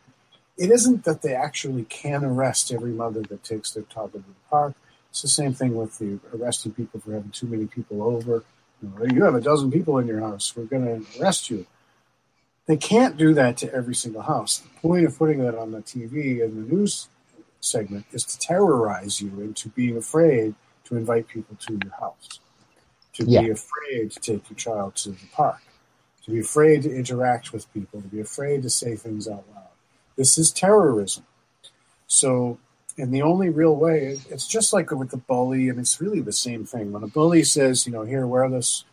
[0.58, 4.50] It isn't that they actually can arrest every mother that takes their toddler to the
[4.50, 4.76] park.
[5.10, 8.44] It's the same thing with the arresting people for having too many people over.
[8.82, 10.56] You, know, you have a dozen people in your house.
[10.56, 11.66] We're going to arrest you.
[12.66, 14.60] They can't do that to every single house.
[14.60, 17.08] The point of putting that on the TV and the news
[17.60, 22.40] segment is to terrorize you into being afraid to invite people to your house
[23.14, 23.42] to yeah.
[23.42, 25.62] be afraid to take your child to the park,
[26.26, 29.63] to be afraid to interact with people, to be afraid to say things out loud.
[30.16, 31.26] This is terrorism.
[32.08, 32.60] So,
[32.98, 36.32] in the only real way, it's just like with the bully, and it's really the
[36.32, 36.92] same thing.
[36.92, 38.84] When a bully says, you know, here, wear this,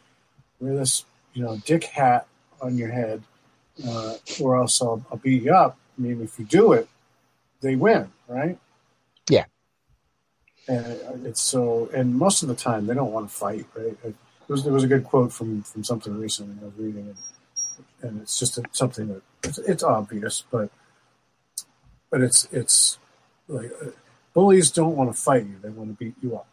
[0.59, 1.05] wear this,
[1.35, 2.27] you know, dick hat
[2.63, 3.23] on your head,
[3.87, 5.77] uh, or else I'll, I'll beat you up.
[5.99, 6.89] I mean, if you do it,
[7.61, 8.59] they win, right?
[9.29, 9.45] Yeah.
[10.69, 13.97] And it's so, and most of the time they don't want to fight, right?
[14.05, 14.15] It
[14.49, 17.15] was, there was a good quote from, from something recently I was reading,
[18.03, 20.71] and, and it's just a, something that it's, it's, obvious, but
[22.11, 22.99] but it's it's
[23.49, 23.91] like uh,
[24.35, 26.47] bullies don't want to fight you; they want to beat you up.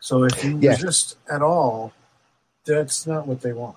[0.00, 0.70] So if you Yeah.
[0.70, 1.92] resist at all,
[2.64, 3.76] that's not what they want,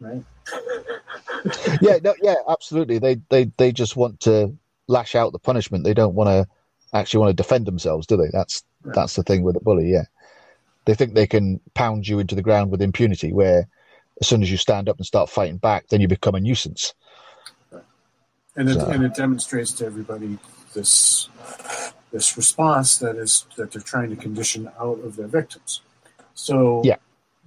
[0.00, 0.24] right?
[1.80, 2.98] yeah, no, yeah, absolutely.
[2.98, 4.56] They they they just want to
[4.88, 5.84] lash out the punishment.
[5.84, 6.48] They don't want to
[6.92, 8.30] actually want to defend themselves, do they?
[8.32, 8.94] That's Right.
[8.94, 9.90] that's the thing with a bully.
[9.92, 10.04] Yeah,
[10.86, 13.32] they think they can pound you into the ground with impunity.
[13.32, 13.68] Where
[14.20, 16.94] as soon as you stand up and start fighting back, then you become a nuisance.
[18.56, 20.38] And it, So- and it demonstrates to everybody
[20.74, 21.28] this
[22.12, 25.80] this response that is that they're trying to condition out of their victims.
[26.34, 26.96] So Yeah.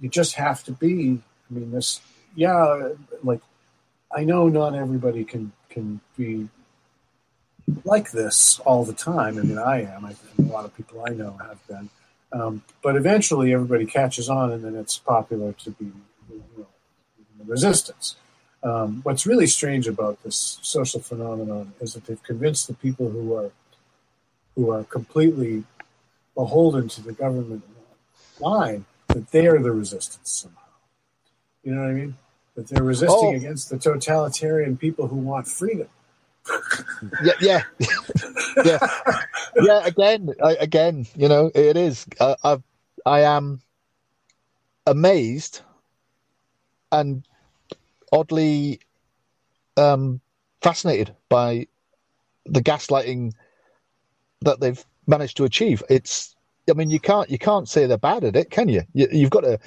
[0.00, 1.20] you just have to be.
[1.50, 2.00] I mean, this.
[2.34, 2.90] Yeah,
[3.22, 3.40] like
[4.10, 6.48] I know not everybody can can be
[7.84, 9.38] like this all the time.
[9.38, 10.04] I mean, I am.
[10.06, 11.90] I a lot of people I know have been.
[12.32, 15.84] Um, but eventually, everybody catches on, and then it's popular to be
[16.30, 16.66] you know,
[17.44, 18.16] resistance.
[18.64, 23.34] Um, what's really strange about this social phenomenon is that they've convinced the people who
[23.34, 23.50] are
[24.54, 25.64] who are completely
[26.34, 27.62] beholden to the government
[28.40, 30.58] line that they are the resistance somehow.
[31.62, 32.16] You know what I mean?
[32.54, 33.36] That they're resisting Oh.
[33.36, 35.88] against the totalitarian people who want freedom.
[37.22, 37.62] Yeah, yeah,
[38.64, 38.78] yeah,
[39.56, 39.86] yeah.
[39.86, 42.06] Again, I, again, you know, it is.
[42.20, 42.62] I, I've,
[43.06, 43.60] I am
[44.86, 45.62] amazed
[46.92, 47.26] and
[48.14, 48.80] oddly
[49.76, 50.20] um,
[50.62, 51.66] fascinated by
[52.46, 53.32] the gaslighting
[54.42, 55.82] that they've managed to achieve.
[55.90, 56.34] It's,
[56.70, 58.82] I mean, you can't you can't say they're bad at it, can you?
[58.94, 59.58] you you've got to,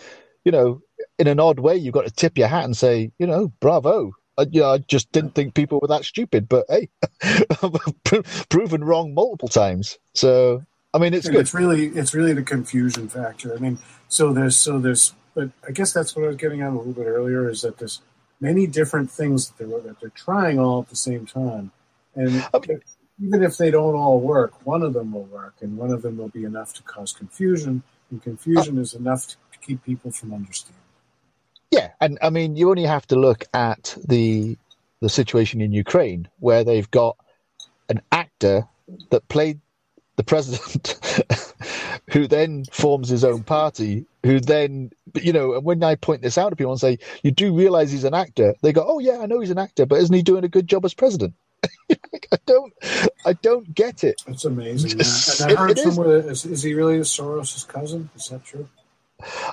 [0.45, 0.81] you know,
[1.19, 4.13] in an odd way, you've got to tip your hat and say, you know, bravo.
[4.39, 6.89] I, you know, I just didn't think people were that stupid, but hey,
[8.03, 9.97] Pro- proven wrong multiple times.
[10.13, 11.41] So, I mean, it's good.
[11.41, 13.53] It's really it's really the confusion factor.
[13.53, 16.69] I mean, so there's so there's but I guess that's what I was getting at
[16.69, 18.01] a little bit earlier is that there's
[18.39, 21.71] many different things that they're that they're trying all at the same time,
[22.15, 22.77] and Okay.
[23.21, 26.17] even if they don't all work, one of them will work, and one of them
[26.17, 30.81] will be enough to cause confusion, and confusion is enough to keep people from understanding.
[31.71, 34.57] Yeah, and I mean, you only have to look at the
[35.01, 37.17] the situation in Ukraine where they've got
[37.89, 38.67] an actor
[39.11, 39.59] that played
[40.15, 40.95] the president,
[42.09, 46.37] who then forms his own party, who then, you know, and when I point this
[46.37, 49.19] out to people and say, you do realize he's an actor, they go, oh yeah,
[49.19, 51.33] I know he's an actor, but isn't he doing a good job as president?
[51.91, 52.73] I don't,
[53.25, 54.21] I don't get it.
[54.27, 54.99] It's amazing.
[54.99, 55.45] yeah.
[55.45, 55.95] And I heard it is.
[55.95, 58.09] somewhere is, is he really Soros' cousin?
[58.15, 58.69] Is that true?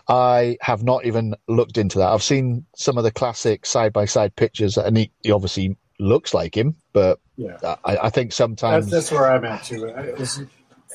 [0.09, 2.13] I have not even looked into that.
[2.13, 6.35] I've seen some of the classic side by side pictures, and he, he obviously looks
[6.35, 7.57] like him, but Yeah.
[7.85, 9.91] I, I think sometimes That's, that's where I'm at too.
[9.91, 10.13] I,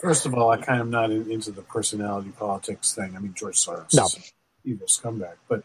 [0.01, 3.15] first of all, I kind of am not in, into the personality politics thing.
[3.15, 4.05] I mean, George Soros No.
[4.05, 4.33] is
[4.63, 5.63] evil scumbag, but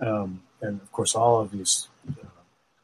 [0.00, 2.26] um, and of course, all of these uh,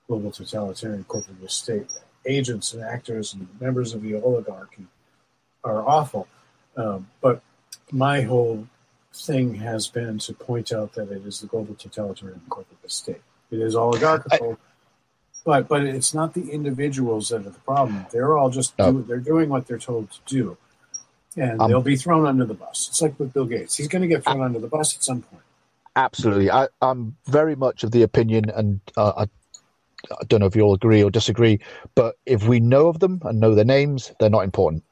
[0.08, 1.86] global totalitarian corporate state
[2.26, 4.86] agents and actors and members of the oligarchy
[5.62, 6.26] are awful.
[6.76, 7.42] Um, but
[7.92, 8.66] my whole
[9.14, 13.22] thing has been to point out that it is the global totalitarian corporate state.
[13.50, 14.58] It is oligarchical.
[15.44, 18.06] but but it's not the individuals that are the problem.
[18.10, 18.92] They're all just No.
[18.92, 20.56] do, they're doing what they're told to do,
[21.36, 22.88] and Um, they'll be thrown under the bus.
[22.90, 25.22] It's like with Bill Gates; he's going to get thrown under the bus at some
[25.22, 25.42] point.
[25.96, 30.56] absolutely, I, I'm very much of the opinion, and uh, I, I don't know if
[30.56, 31.60] you all agree or disagree,
[31.94, 34.84] but if we know of them and know their names, they're not important.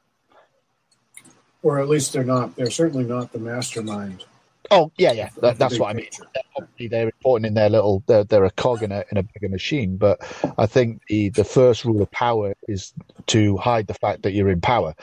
[1.61, 2.55] Or at least they're not.
[2.55, 4.25] They're certainly not the mastermind.
[4.73, 6.05] Oh yeah, yeah, that, that's what I mean.
[6.05, 6.23] picture.
[6.57, 9.49] obviously they're important in their little they're, they're a cog in a in a bigger
[9.49, 10.19] machine but
[10.57, 12.93] i think the the first rule of power is
[13.27, 14.95] to hide the fact that you're in power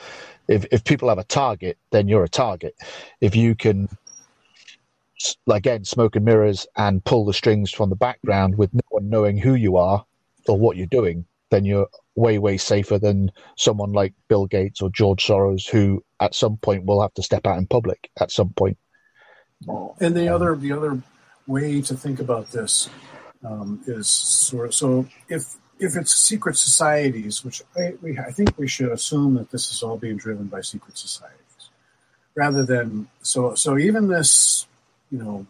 [0.47, 2.75] if if people have a target then you're a target
[3.21, 3.87] if you can
[5.51, 9.37] again smoke and mirrors and pull the strings from the background with no one knowing
[9.37, 10.05] who you are
[10.47, 14.89] or what you're doing then you're way way safer than someone like bill gates or
[14.89, 18.49] george soros who at some point will have to step out in public at some
[18.49, 18.77] point
[19.99, 21.01] And the other the other
[21.47, 22.89] way to think about this
[23.43, 28.57] um, is sort of so if if it's secret societies, which I, we, I think
[28.57, 31.69] we should assume that this is all being driven by secret societies,
[32.35, 34.67] rather than so so even this
[35.11, 35.45] you know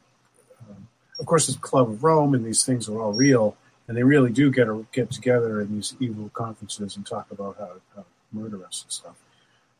[0.69, 0.88] um,
[1.19, 3.57] of course it's Club of Rome and these things are all real
[3.88, 7.57] and they really do get a, get together in these evil conferences and talk about
[7.57, 9.15] how, how to murder us and stuff.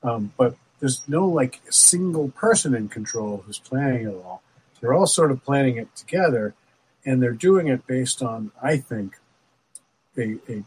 [0.04, 4.42] Um, but there's no like single person in control who's planning it all.
[4.82, 6.56] They're all sort of planning it together,
[7.06, 9.18] and they're doing it based on, I think,
[10.18, 10.64] a, a,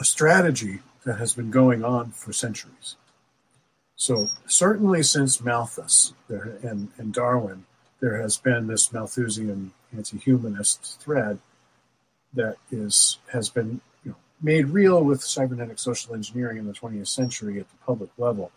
[0.00, 2.96] a strategy that has been going on for centuries.
[3.94, 7.64] So certainly since Malthus there, and, and Darwin,
[8.00, 11.38] there has been this Malthusian anti-humanist thread
[12.34, 17.08] that is has been you know, made real with cybernetic social engineering in the 20th
[17.08, 18.52] century at the public level.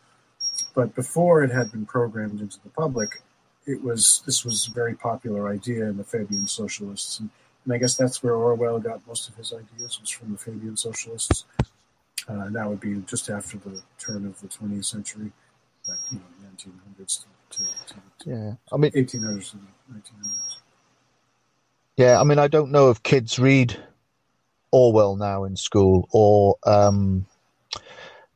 [0.73, 3.21] But before it had been programmed into the public,
[3.65, 7.29] it was this was a very popular idea in the Fabian socialists, and,
[7.65, 10.75] and I guess that's where Orwell got most of his ideas was from the Fabian
[10.77, 11.45] socialists.
[12.29, 15.31] Uh, and that would be just after the turn of the 20th century,
[15.87, 17.95] like you know, 1900s to, to, to,
[18.25, 20.57] Yeah, I mean, 1800s and 1900s.
[21.97, 23.75] yeah, I mean, I don't know if kids read
[24.71, 27.25] Orwell now in school or, um,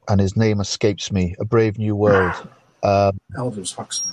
[0.08, 2.34] and his name escapes me, A Brave New World.
[2.84, 4.12] Um, Aldous Huxley.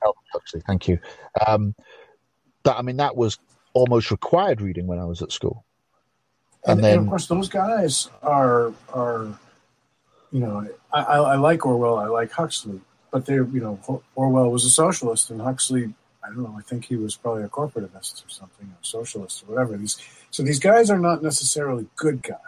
[0.00, 1.00] Aldous Huxley, thank you.
[1.44, 1.74] Um,
[2.62, 3.36] that I mean, that was
[3.72, 5.64] almost required reading when I was at school.
[6.64, 9.26] And, And and, then- of course, those guys are are,
[10.30, 14.52] you know, I, I, I like Orwell, I like Huxley, but they're you know Orwell
[14.52, 18.24] was a socialist, and Huxley, I don't know, I think he was probably a corporativist
[18.24, 19.76] or something, or socialist or whatever.
[19.76, 19.96] These
[20.30, 22.38] so these guys are not necessarily good guys.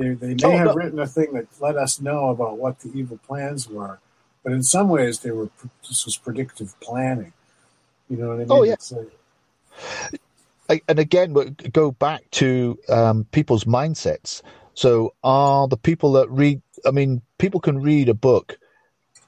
[0.00, 0.74] They they may Oh, have no.
[0.74, 3.98] written a thing that let us know about what the evil plans were,
[4.42, 5.50] but in some ways they were
[5.86, 7.34] this was predictive planning.
[8.08, 8.46] You know what I mean?
[8.50, 8.76] Oh, yeah.
[10.70, 11.34] Like- and again,
[11.72, 14.40] go back to um, people's mindsets.
[14.74, 16.62] So, are the people that read?
[16.86, 18.56] I mean, people can read a book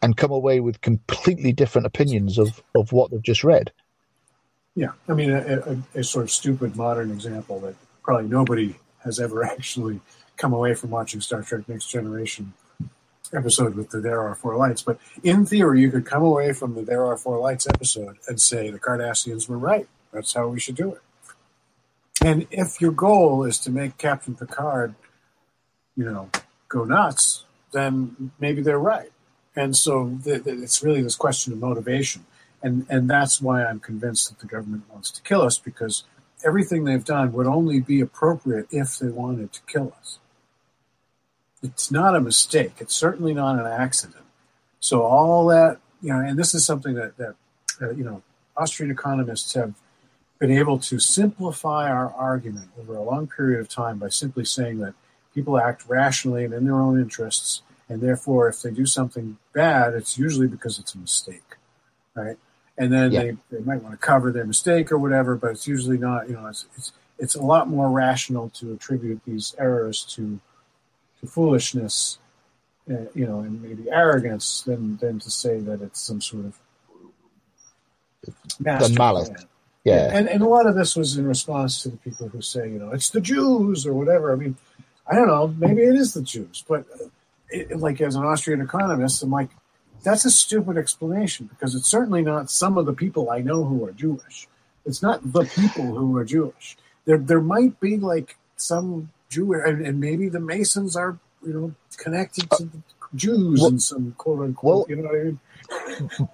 [0.01, 3.73] and come away with completely different opinions of of what they've just read.
[4.75, 9.21] Yeah, I mean, a, a, a sort of stupid modern example that probably nobody has
[9.21, 10.01] ever actually
[10.37, 12.53] come away from watching Star Trek Next Generation
[13.35, 14.83] episode with the There Are Four Lights.
[14.83, 18.41] But in theory, you could come away from the There Are Four Lights episode and
[18.41, 19.89] say the Cardassians were right.
[20.13, 21.01] That's how we should do it.
[22.25, 24.95] And if your goal is to make Captain Picard,
[25.97, 26.31] you know,
[26.69, 29.11] go nuts, then maybe they're right.
[29.57, 32.27] And so th- th- it's really this question of motivation
[32.63, 36.05] and and that's why I'm convinced that the government wants to kill us because
[36.45, 40.19] everything they've done would only be appropriate if they wanted to kill us.
[41.63, 42.75] It's not a mistake.
[42.79, 44.25] It's certainly not an accident.
[44.81, 47.35] So all that you know, and this is something that that
[47.81, 48.23] uh, you know,
[48.57, 49.75] Austrian economists have
[50.39, 54.79] been able to simplify our argument over a long period of time by simply saying
[54.79, 54.95] that
[55.35, 59.95] people act rationally and in their own interests, and therefore, if they do something bad,
[59.95, 61.57] it's usually because it's a mistake,
[62.15, 62.37] right?
[62.79, 63.23] and then Yeah.
[63.23, 66.29] they, they might want to cover their mistake or whatever, but it's usually not.
[66.29, 70.41] You know, it's it's it's a lot more rational to attribute these errors to
[71.23, 72.19] to foolishness,
[72.91, 76.59] uh, you know, and maybe arrogance than than to say that it's some sort of
[78.61, 79.29] master malice.
[79.29, 79.49] plan.
[79.85, 82.69] Yeah, And and a lot of this was in response to the people who say,
[82.69, 84.33] you know, it's the Jews or whatever.
[84.33, 84.57] I mean,
[85.07, 85.49] I don't know.
[85.59, 87.07] Maybe it is the Jews, but uh,
[87.51, 89.51] it, like as an Austrian economist, I'm like,
[90.05, 93.85] that's a stupid explanation because it's certainly not some of the people I know who
[93.85, 94.47] are Jewish.
[94.85, 96.77] It's not the people who are Jewish.
[97.05, 101.75] There there might be like some Jew, and, and maybe the Masons are you know
[101.97, 102.79] connected to the
[103.15, 104.65] Jews Well- in some quote unquote.
[104.65, 105.41] well- you know what I mean?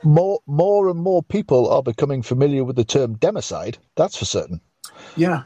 [0.05, 3.77] more more and more people are becoming familiar with the term democide.
[3.97, 4.61] That's for certain.
[5.17, 5.43] Yeah,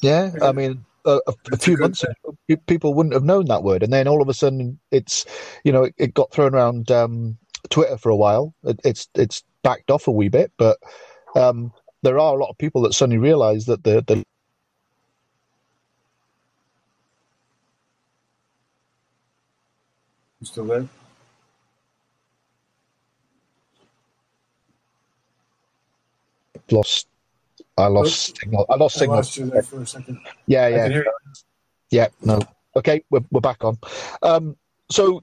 [0.00, 3.62] Yeah, I mean, a, a, That's a few months ago, people wouldn't have known that
[3.62, 5.24] word, and then all of a sudden, it's
[5.64, 7.38] you know, it, it got thrown around um,
[7.70, 8.54] Twitter for a while.
[8.64, 10.78] It, it's it's backed off a wee bit, but
[11.36, 11.72] um,
[12.02, 14.24] there are a lot of people that suddenly realise that the the
[20.42, 20.88] you still there?
[26.70, 27.06] lost.
[27.78, 28.66] I lost signal.
[28.68, 29.16] I lost I signal.
[29.16, 30.18] lost you there for a second.
[30.46, 30.82] Yeah, yeah.
[30.82, 31.32] can hear you.
[31.90, 32.40] Yeah, no.
[32.74, 33.78] Okay, we're, we're back on.
[34.22, 34.56] Um,
[34.90, 35.22] so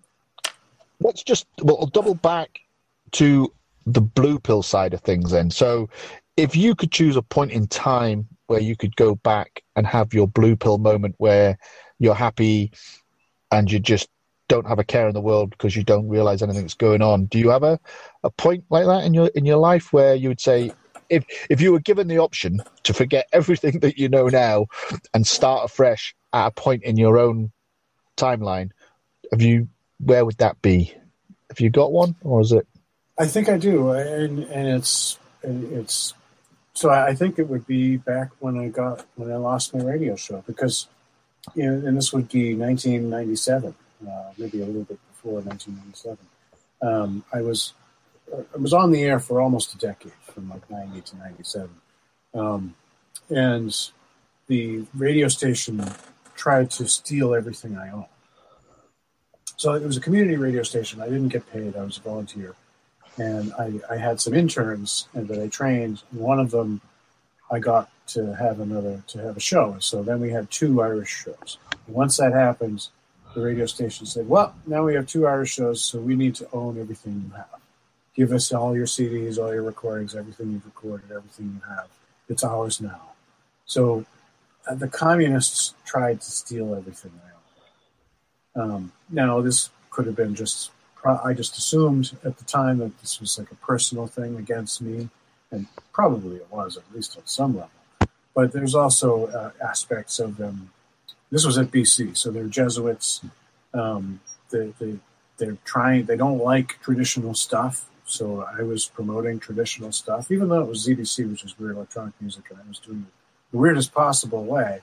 [1.02, 2.60] let's just we'll double back
[3.14, 3.52] to
[3.86, 5.50] the blue pill side of things then.
[5.50, 5.90] So
[6.38, 10.14] if you could choose a point in time where you could go back and have
[10.14, 11.58] your blue pill moment where
[11.98, 12.72] you're happy
[13.52, 14.08] and you're just
[14.50, 17.26] don't have a care in the world because you don't realize anything's going on.
[17.26, 17.80] Do you have a,
[18.24, 20.74] a point like that in your in your life where you would say
[21.10, 24.66] if if you were given the option to forget everything that you know now
[25.14, 27.52] and start afresh at a point in your own
[28.18, 28.72] timeline,
[29.32, 29.70] have you?
[30.02, 30.94] Where would that be?
[31.50, 32.68] Have you got one, or is it?
[33.18, 36.14] I think I do, and and it's it's
[36.74, 40.16] so I think it would be back when I got when I lost my radio
[40.16, 40.88] show because
[41.56, 43.76] you know, and this would be 1997,
[44.08, 46.18] uh, maybe a little bit before 1997.
[46.82, 47.74] Um, I was
[48.32, 51.70] I was on the air for almost a decade, from like 90 to 97,
[52.36, 52.76] um,
[53.30, 53.76] and
[54.48, 55.84] the radio station
[56.36, 58.06] tried to steal everything I owned.
[59.58, 61.02] So it was a community radio station.
[61.02, 61.76] I didn't get paid.
[61.76, 62.56] I was a volunteer
[63.20, 66.04] and I, I had some interns that I trained.
[66.12, 66.82] One of them,
[67.52, 69.78] I got to have another to have a show.
[69.80, 71.58] So then we had two Irish shows.
[71.88, 72.88] Once that happened,
[73.34, 76.48] the radio station said, "Well, now we have two Irish shows, so we need to
[76.52, 77.62] own everything you have.
[78.16, 81.88] Give us all your CDs, all your recordings, everything you've recorded, everything you have.
[82.28, 83.02] It's ours now."
[83.66, 84.06] So
[84.68, 88.72] uh, the communists tried to steal everything I own.
[88.72, 90.72] Um, now, this could have been just,
[91.06, 95.10] I just assumed at the time that this was like a personal thing against me,
[95.52, 97.70] and probably it was, at least on some level.
[98.36, 100.72] But there's also uh, aspects of them.
[101.32, 103.22] This was at BC, so they're Jesuits.
[103.74, 104.20] Um,
[104.52, 104.98] they, they,
[105.38, 107.86] they're trying, they don't like traditional stuff.
[108.06, 112.16] So I was promoting traditional stuff, even though it was ZBC, which is weird electronic
[112.20, 113.14] music, and I was doing it
[113.52, 114.82] the weirdest possible way,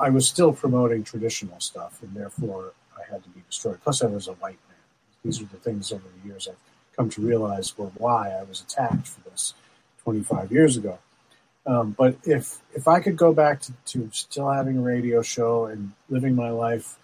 [0.00, 3.80] I was still promoting traditional stuff, and therefore I had to be destroyed.
[3.82, 4.78] Plus, I was a white man.
[5.24, 6.56] These are the things over the years I've
[6.96, 9.54] come to realize were why I was attacked for this
[10.02, 10.98] 25 years ago.
[11.64, 15.66] Um, but if if I could go back to, to still having a radio show
[15.66, 16.98] and living my life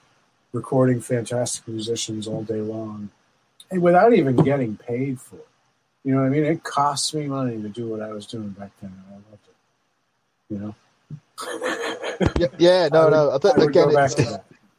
[0.52, 3.11] recording fantastic musicians all day long,
[3.70, 5.48] and without even getting paid for it,
[6.02, 6.44] you know what I mean?
[6.44, 9.46] It costs me money to do what I was doing back then, and I loved
[9.46, 9.54] it
[10.48, 10.74] you know.
[12.38, 13.32] yeah, yeah, no, no.
[13.32, 14.14] I th- again, it's,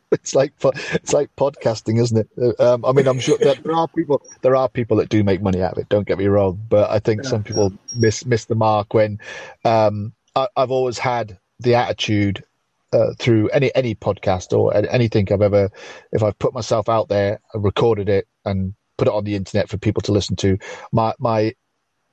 [0.12, 2.30] it's, like it's like podcasting, isn't it?
[2.60, 5.24] Uh, um, I mean, I'm sure that there are people there are people that do
[5.24, 5.90] make money out of it.
[5.90, 8.00] Don't get me wrong, but I think yeah, some people yeah.
[8.00, 9.20] miss miss the mark when
[9.66, 12.44] um, I, I've always had the attitude
[12.92, 15.70] uh, through any any podcast or anything I've ever,
[16.12, 19.70] if I've put myself out there, I recorded it and put it on the internet
[19.70, 20.58] for people to listen to.
[20.92, 21.54] My my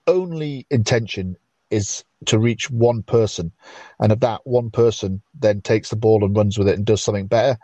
[0.07, 1.37] only intention
[1.71, 3.53] is to reach one person,
[4.01, 7.03] and if that one person then takes the ball and runs with it and does
[7.03, 7.59] something better,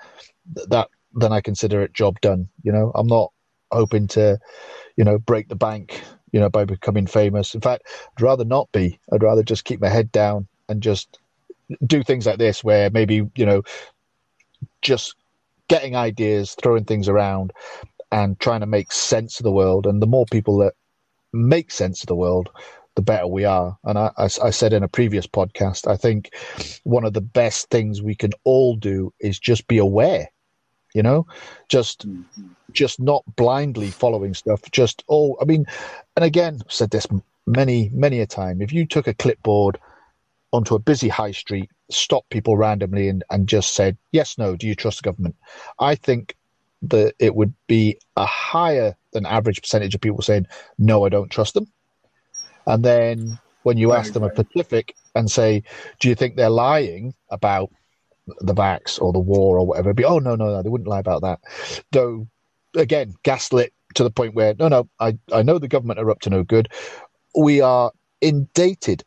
[0.68, 2.48] that then I consider it job done.
[2.62, 3.32] You know, I'm not
[3.70, 4.38] hoping to,
[4.96, 7.54] you know, break the bank, you know, by becoming famous.
[7.54, 7.84] In fact,
[8.16, 8.98] I'd rather not be.
[9.12, 11.18] I'd rather just keep my head down and just
[11.86, 13.62] do things like this, where maybe you know,
[14.82, 15.14] just
[15.68, 17.52] getting ideas, throwing things around,
[18.10, 19.86] and trying to make sense of the world.
[19.86, 20.74] And the more people that
[21.32, 22.50] make sense of the world,
[22.94, 23.78] the better we are.
[23.84, 26.34] And I, I, I, said in a previous podcast, I think
[26.84, 30.28] one of the best things we can all do is just be aware,
[30.94, 31.26] you know,
[31.68, 32.06] just
[32.72, 34.60] just not blindly following stuff.
[34.70, 35.66] Just oh, I mean,
[36.16, 37.06] and again, I've said this
[37.46, 38.60] many many a time.
[38.60, 39.78] If you took a clipboard
[40.52, 44.66] onto a busy high street, stopped people randomly, and and just said yes, no, do
[44.66, 45.36] you trust the government?
[45.78, 46.36] I think
[46.82, 50.46] that it would be a higher than average percentage of people saying
[50.78, 51.68] no, I don't trust them
[52.66, 55.62] and then when you ask them a specific and say,
[56.00, 57.70] do you think they're lying about
[58.40, 59.92] the vax or the war or whatever?
[59.92, 61.40] Be, oh, no, no, no, they wouldn't lie about that.
[61.92, 62.26] Though,
[62.76, 66.20] again, gaslit to the point where, no, no, I, I know the government are up
[66.20, 66.68] to no good.
[67.36, 69.04] We are inundated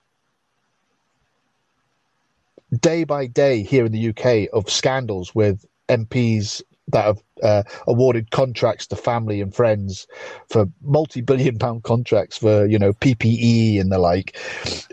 [2.80, 8.32] day by day here in the UK of scandals with MPs that have uh, awarded
[8.32, 10.08] contracts to family and friends
[10.50, 14.38] for multi-billion pound contracts for you know PPE and the like,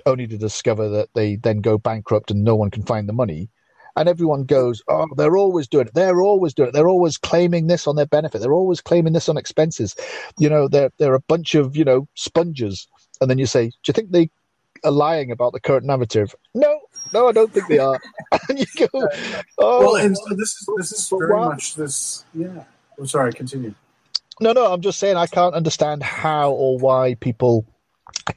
[0.07, 3.49] only to discover that they then go bankrupt and no one can find the money.
[3.95, 5.93] And everyone goes, oh, they're always doing it.
[5.93, 6.73] They're always doing it.
[6.73, 8.41] They're always claiming this on their benefit.
[8.41, 9.95] They're always claiming this on expenses.
[10.39, 12.89] You know, they're they're a bunch of you know sponges.
[13.21, 14.31] And then you say, do you think they
[14.85, 16.35] are lying about the current narrative?
[16.55, 16.81] No,
[17.13, 18.01] no, I don't think they are.
[18.49, 19.09] and you go,
[19.59, 19.81] oh.
[19.81, 22.25] Well, and so this is this is very much this.
[22.35, 22.65] Yeah.
[22.99, 23.33] I'm oh, sorry.
[23.33, 23.75] Continue.
[24.41, 24.73] No, no.
[24.73, 27.67] I'm just saying I can't understand how or why people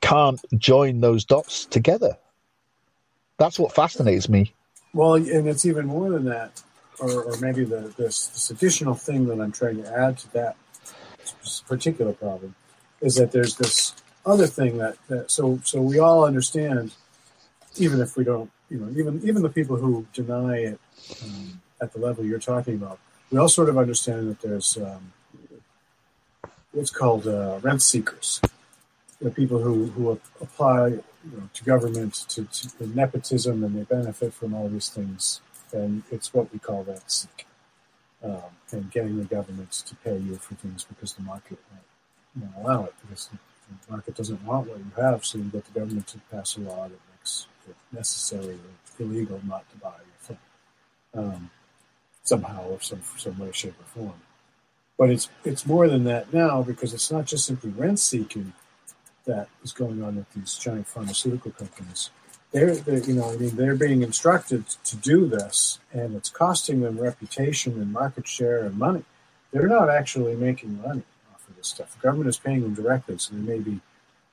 [0.01, 2.17] can't join those dots together.
[3.37, 4.53] That's what fascinates me.
[4.93, 6.61] Well, and it's even more than that,
[6.99, 10.55] or, or maybe the, this, this additional thing that I'm trying to add to that
[11.67, 12.55] particular problem
[13.01, 13.93] is that there's this
[14.25, 16.93] other thing that, that so so we all understand,
[17.77, 20.79] even if we don't you know, even even the people who deny it
[21.23, 22.99] um, at the level you're talking about,
[23.31, 25.13] we all sort of understand that there's um,
[26.73, 28.41] what's called uh, rent seekers,
[29.21, 34.33] the people who who apply you know, to government to, to nepotism and they benefit
[34.33, 35.39] from all these things,
[35.71, 37.47] and it's what we call rent seek,
[38.23, 41.59] um, and getting the government to pay you for things because the market
[42.35, 43.37] won't allow it because the
[43.89, 46.83] market doesn't want what you have, so you get the government to pass a law
[46.83, 47.47] that makes
[47.91, 50.37] necessary or illegal not to buy your thing
[51.15, 51.49] um,
[52.23, 54.21] somehow or some some way, shape, or form.
[54.97, 58.53] But it's it's more than that now because it's not just simply rent seeking
[59.25, 62.09] that is going on at these giant pharmaceutical companies.
[62.51, 66.81] They're, they're, you know I mean they're being instructed to do this, and it's costing
[66.81, 69.03] them reputation and market share and money.
[69.51, 71.03] They're not actually making money
[71.33, 71.93] off of this stuff.
[71.95, 73.81] The government is paying them directly, so they may be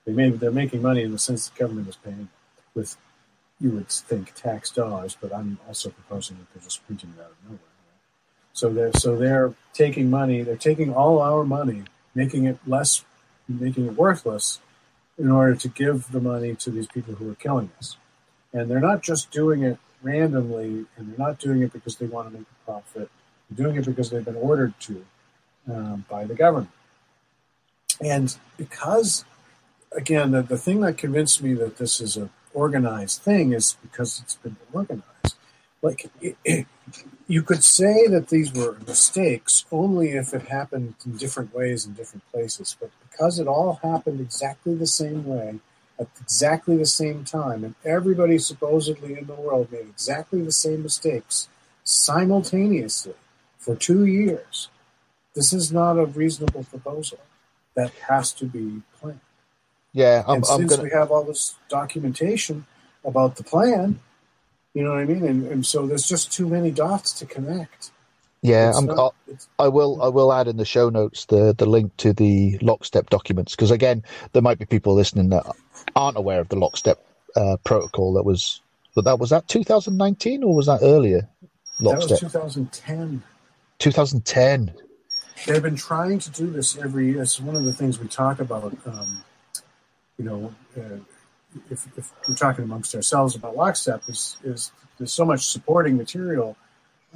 [0.04, 2.28] they may they're making money in the sense the government is paying
[2.74, 2.96] with
[3.62, 7.30] you would think tax dollars, but I'm also proposing that they're just printing it out
[7.30, 7.60] of nowhere.
[8.52, 10.42] So they're so they're taking money.
[10.42, 11.84] They're taking all our money,
[12.14, 13.04] making it less,
[13.48, 14.60] making it worthless,
[15.16, 17.96] in order to give the money to these people who are killing us.
[18.52, 22.28] And they're not just doing it randomly, and they're not doing it because they want
[22.28, 23.08] to make a profit.
[23.48, 25.04] They're doing it because they've been ordered to
[25.72, 26.70] um, by the government.
[28.00, 29.24] And because,
[29.92, 34.20] again, the, the thing that convinced me that this is a organized thing is because
[34.20, 35.36] it's been organized.
[35.80, 36.10] Like,
[37.26, 41.94] you could say that these were mistakes only if it happened in different ways in
[41.94, 42.76] different places.
[42.78, 45.58] But because it all happened exactly the same way
[45.98, 50.82] at exactly the same time, and everybody supposedly in the world made exactly the same
[50.82, 51.48] mistakes
[51.84, 53.14] simultaneously
[53.58, 54.68] for two years,
[55.34, 57.18] this is not a reasonable proposal.
[57.74, 58.82] That has to be.
[59.92, 60.82] Yeah, I'm, and I'm since gonna...
[60.84, 62.66] we have all this documentation
[63.04, 64.00] about the plan,
[64.74, 67.90] you know what I mean, and, and so there's just too many dots to connect.
[68.40, 69.14] Yeah, not,
[69.60, 70.02] I will.
[70.02, 73.70] I will add in the show notes the the link to the lockstep documents because
[73.70, 75.46] again, there might be people listening that
[75.94, 77.04] aren't aware of the lockstep
[77.36, 78.60] uh, protocol that was.
[78.94, 81.28] But that was that 2019 or was that earlier?
[81.80, 82.18] Lockstep.
[82.32, 83.22] That was 2010.
[83.78, 84.74] 2010.
[85.46, 87.22] They've been trying to do this every year.
[87.22, 88.76] It's one of the things we talk about.
[88.86, 89.24] Um,
[90.18, 90.98] you know, uh,
[91.70, 96.56] if, if, we're talking amongst ourselves about lockstep, is, is there's so much supporting material.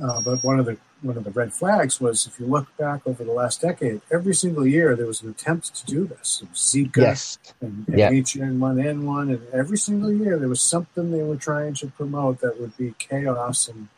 [0.02, 3.06] Uh, but one of the one of the red flags was if you look back
[3.06, 6.42] over the last decade, every single year there was an attempt to do this.
[6.54, 7.38] Zika yes.
[7.60, 8.10] and, and yeah.
[8.10, 12.76] H1N1, and every single year there was something they were trying to promote that would
[12.76, 13.88] be chaos and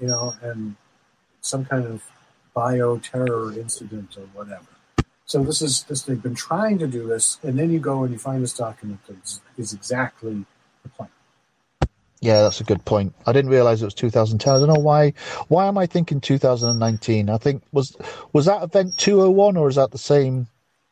[0.00, 0.76] you know and
[1.40, 2.02] some kind of
[2.56, 4.73] bioterror incident or whatever.
[5.26, 8.12] So this is this they've been trying to do this, and then you go and
[8.12, 10.44] you find this document that is, is exactly
[10.82, 11.08] the plan.
[12.20, 13.14] Yeah, that's a good point.
[13.26, 14.54] I didn't realize it was 2010.
[14.54, 15.12] I don't know why.
[15.48, 17.30] Why am I thinking 2019?
[17.30, 17.96] I think was
[18.32, 20.46] was that event 201 or is that the same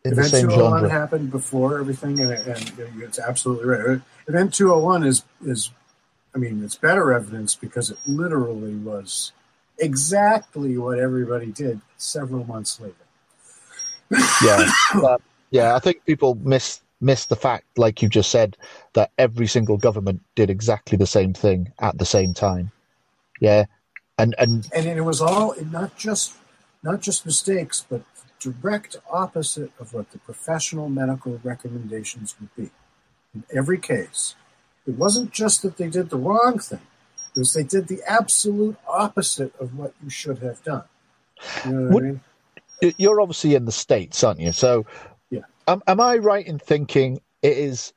[0.05, 0.91] in event the same 201 genre?
[0.91, 2.73] happened before everything, and, and
[3.03, 4.01] it's absolutely right.
[4.29, 5.71] Event 201 is is,
[6.35, 9.33] I mean, it's better evidence because it literally was
[9.79, 12.95] exactly what everybody did several months later.
[14.43, 14.71] Yeah,
[15.51, 15.75] yeah.
[15.75, 18.57] I think people miss miss the fact, like you just said,
[18.95, 22.71] that every single government did exactly the same thing at the same time.
[23.41, 23.67] Yeah,
[24.19, 26.35] and and and it was all not just
[26.83, 28.03] not just mistakes, but
[28.41, 32.71] direct opposite of what the professional medical recommendations would be.
[33.35, 34.35] In every case,
[34.87, 36.87] it wasn't just that they did the wrong thing;
[37.35, 40.85] it was they did the absolute opposite of what you should have done.
[41.65, 42.21] You know what would, I mean?
[42.99, 44.53] You're obviously in the states, aren't you?
[44.53, 44.87] So
[45.67, 47.93] am, am I right in thinking it is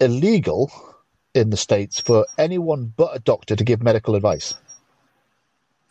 [0.00, 0.70] illegal
[1.34, 4.54] in the states for anyone but a doctor to give medical advice?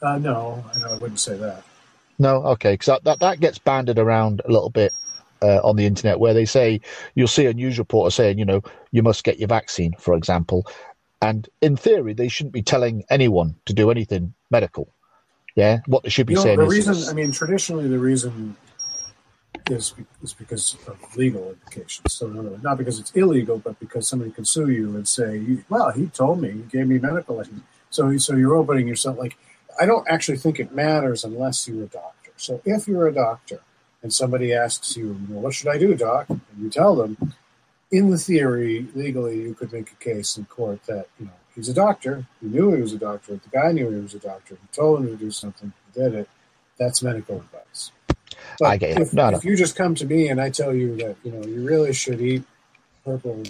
[0.02, 1.64] Uh, no, I wouldn't say that.
[2.18, 4.92] No, okay, because that, that, that gets banded around a little bit
[5.42, 6.82] uh, on the internet, where they say
[7.16, 8.62] you'll see a news reporter saying, you know,
[8.92, 10.66] you must get your vaccine, for example,
[11.22, 14.94] and in theory they shouldn't be telling anyone to do anything medical.
[15.60, 17.10] Yeah, what they should be you know, saying the is, reason.
[17.10, 18.56] I mean, traditionally the reason
[19.70, 19.94] is
[20.24, 22.14] is because of legal implications.
[22.14, 26.08] So not because it's illegal, but because somebody can sue you and say, "Well, he
[26.08, 27.44] told me, he gave me medical."
[27.90, 29.18] So so you're opening yourself.
[29.18, 29.38] Like
[29.80, 32.32] I don't actually think it matters unless you're a doctor.
[32.38, 33.60] So if you're a doctor
[34.02, 37.18] and somebody asks you, well, "What should I do, doc?" and you tell them,
[37.92, 41.70] in the theory, legally, you could make a case in court that you know he's
[41.70, 42.26] a doctor.
[42.42, 43.34] He knew he was a doctor.
[43.34, 44.56] The guy knew he was a doctor.
[44.56, 45.74] He told him to do something.
[45.94, 46.30] He did it.
[46.78, 47.92] That's medical advice.
[48.60, 49.38] But I get if, no, no.
[49.38, 51.94] if you just come to me and I tell you that you know you really
[51.94, 52.44] should eat
[53.04, 53.44] purple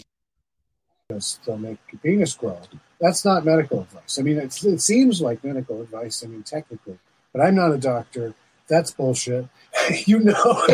[1.07, 2.59] because they'll make your penis grow,
[2.99, 4.17] that's not medical advice.
[4.17, 4.51] I mean, it
[4.81, 6.23] seems like medical advice.
[6.23, 6.97] I mean, technically,
[7.31, 8.33] but I'm not a doctor.
[8.67, 9.47] That's bullshit.
[10.05, 10.33] you know.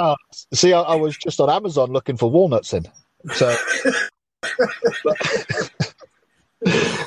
[0.00, 0.16] uh,
[0.52, 2.86] see, I, I, was just on Amazon looking for walnuts in.
[3.32, 3.56] So.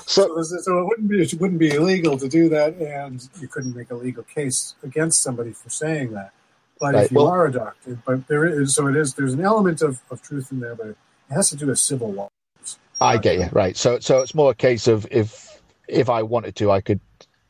[0.06, 3.76] so, so it wouldn't be it wouldn't be illegal to do that, and you couldn't
[3.76, 6.32] make a legal case against somebody for saying that.
[6.80, 7.06] But right.
[7.06, 9.14] if you well, are a doctor, but there is so it is.
[9.14, 10.98] There's an element of, of truth in there, but it
[11.30, 12.30] has to do with civil law.
[13.00, 13.76] I get you right.
[13.76, 17.00] So so it's more a case of if if I wanted to, I could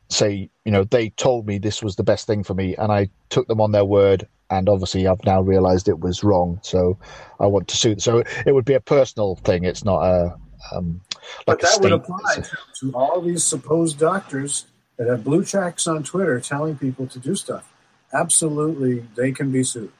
[0.08, 3.08] say you know they told me this was the best thing for me, and I
[3.30, 4.26] took them on their word.
[4.52, 6.98] And obviously, I've now realised it was wrong, so
[7.40, 7.98] I want to sue.
[7.98, 9.64] So it would be a personal thing.
[9.64, 10.36] It's not a
[10.70, 11.00] um,
[11.46, 16.02] but that would apply to, to, all these supposed doctors that have blue checks on
[16.02, 17.72] Twitter telling people to do stuff.
[18.12, 19.90] Absolutely, they can be sued,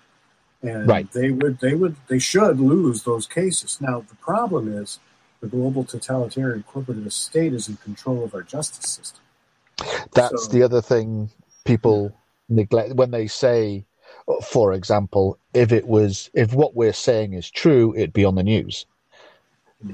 [0.63, 1.11] and right.
[1.13, 3.79] they would, they would, they should lose those cases.
[3.81, 5.01] Now, the problem is
[5.41, 9.23] the global totalitarian corporatist state is in control of our justice system.
[10.13, 11.31] That's So- the other thing
[11.65, 12.15] people
[12.51, 13.87] neglect when they say,
[14.43, 18.43] for example, if it was if what we're saying is true, it'd be on the
[18.43, 18.87] news.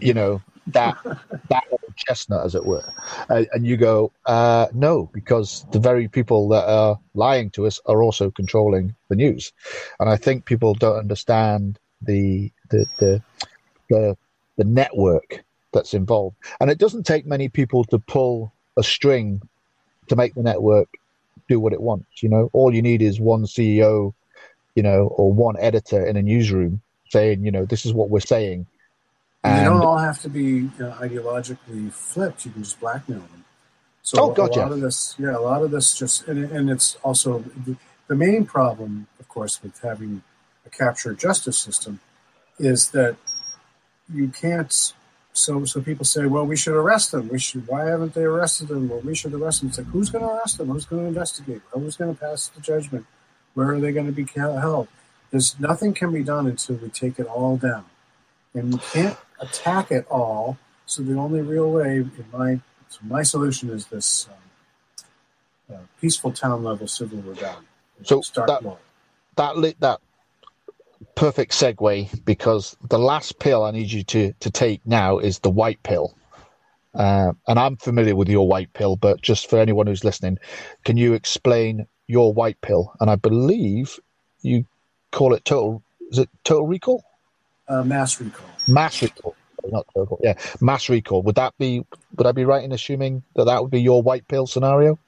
[0.00, 0.96] You know that
[1.48, 1.64] that
[1.96, 2.84] chestnut, as it were,
[3.28, 7.80] uh, and you go, uh, no, because the very people that are lying to us
[7.86, 9.52] are also controlling the news,
[10.00, 13.22] and I think people don't understand the the the
[13.90, 14.16] the,
[14.56, 19.42] the network that's involved, and it doesn't take many people to pull a string
[20.08, 20.88] to make the network
[21.48, 22.22] do what it wants.
[22.22, 24.14] You know, all you need is one CEO,
[24.74, 28.20] you know, or one editor in a newsroom saying, you know, this is what we're
[28.20, 28.66] saying.
[29.42, 32.44] And they don't all have to be uh, ideologically flipped.
[32.44, 33.44] You can just blackmail them.
[34.02, 34.60] So Oh, gotcha.
[34.60, 37.76] a lot of this, yeah, a lot of this just, and, and it's also the,
[38.08, 40.22] the main problem, of course, with having
[40.66, 42.00] a capture justice system
[42.58, 43.16] is that
[44.12, 44.92] you can't.
[45.32, 47.28] So, so people say, well, we should arrest them.
[47.28, 47.66] We should.
[47.68, 48.88] Why haven't they arrested them?
[48.88, 49.68] Well, we should arrest them.
[49.68, 50.68] It's like, who's going to arrest them?
[50.68, 51.62] Who's going to investigate?
[51.70, 53.06] Who's going to pass the judgment?
[53.54, 54.88] Where are they going to be held?
[55.30, 57.84] There's nothing can be done until we take it all down,
[58.54, 60.58] and we can't attack it all.
[60.86, 64.26] So the only real way, in my so my solution is this
[65.70, 67.66] um, uh, peaceful town level civil rebellion.
[68.02, 68.78] So start that- low.
[69.36, 70.00] that that
[71.14, 75.50] perfect segue because the last pill I need you to, to take now is the
[75.50, 76.16] white pill.
[76.94, 80.38] Uh, and I'm familiar with your white pill, but just for anyone who's listening,
[80.84, 82.92] can you explain your white pill?
[83.00, 84.00] And I believe
[84.42, 84.64] you
[85.12, 85.82] call it total.
[86.10, 87.04] Is it total recall?
[87.68, 88.46] uh, mass recall.
[88.66, 89.36] Mass recall,
[89.70, 90.18] not total.
[90.22, 91.22] Yeah, mass recall.
[91.22, 91.84] Would that be?
[92.16, 94.98] Would I be right in assuming that that would be your white pill scenario?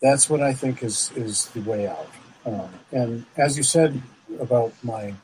[0.00, 2.08] That's what I think is is the way out.
[2.44, 4.00] Um, and as you said
[4.40, 5.14] about my,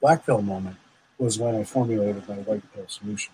[0.00, 0.76] black pill moment
[1.16, 3.32] was when I formulated my white pill solution.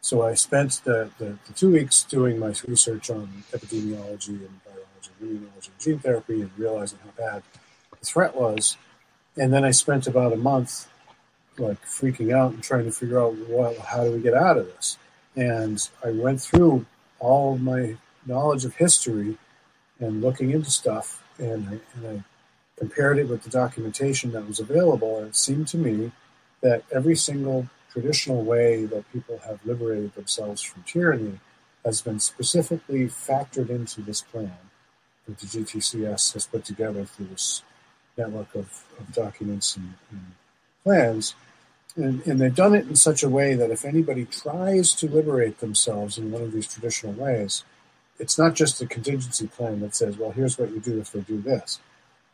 [0.00, 5.10] So I spent the, the, the two weeks doing my research on epidemiology and biology,
[5.22, 7.42] immunology, and gene therapy, and realizing how bad
[7.98, 8.76] the threat was.
[9.36, 10.88] And then I spent about a month
[11.58, 14.66] like freaking out and trying to figure out what, how do we get out of
[14.66, 14.98] this.
[15.36, 16.86] And I went through
[17.18, 19.38] all my knowledge of history
[19.98, 22.24] and looking into stuff, and I, and I
[22.80, 26.10] compared it with the documentation that was available, and it seemed to me
[26.62, 31.38] that every single traditional way that people have liberated themselves from tyranny
[31.84, 34.56] has been specifically factored into this plan
[35.26, 37.62] that the GTCS has put together through this
[38.16, 40.32] network of, of documents and, and
[40.82, 41.34] plans.
[41.96, 45.58] And, and they've done it in such a way that if anybody tries to liberate
[45.58, 47.64] themselves in one of these traditional ways,
[48.18, 51.20] it's not just a contingency plan that says, well, here's what you do if they
[51.20, 51.78] do this.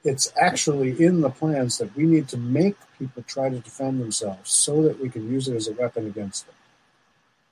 [0.06, 4.50] It's actually in the plans that we need to make people try to defend themselves
[4.52, 6.54] so that we can use it as a weapon against them.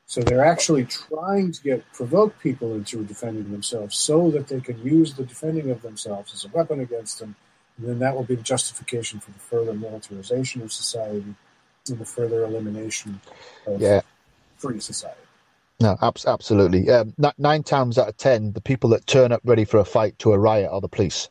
[0.07, 4.79] So they're actually trying to get provoke people into defending themselves so that they can
[4.87, 7.35] use the defending of themselves as a weapon against them.
[7.79, 11.35] And then that will be the justification for the further militarization of society
[11.89, 13.21] and the further elimination
[13.67, 14.03] of Yeah.
[14.59, 15.19] free society.
[15.81, 16.89] No, abs- absolutely.
[16.89, 20.17] Um, nine times out of ten, the people that turn up ready for a fight
[20.21, 21.29] to a riot are the police.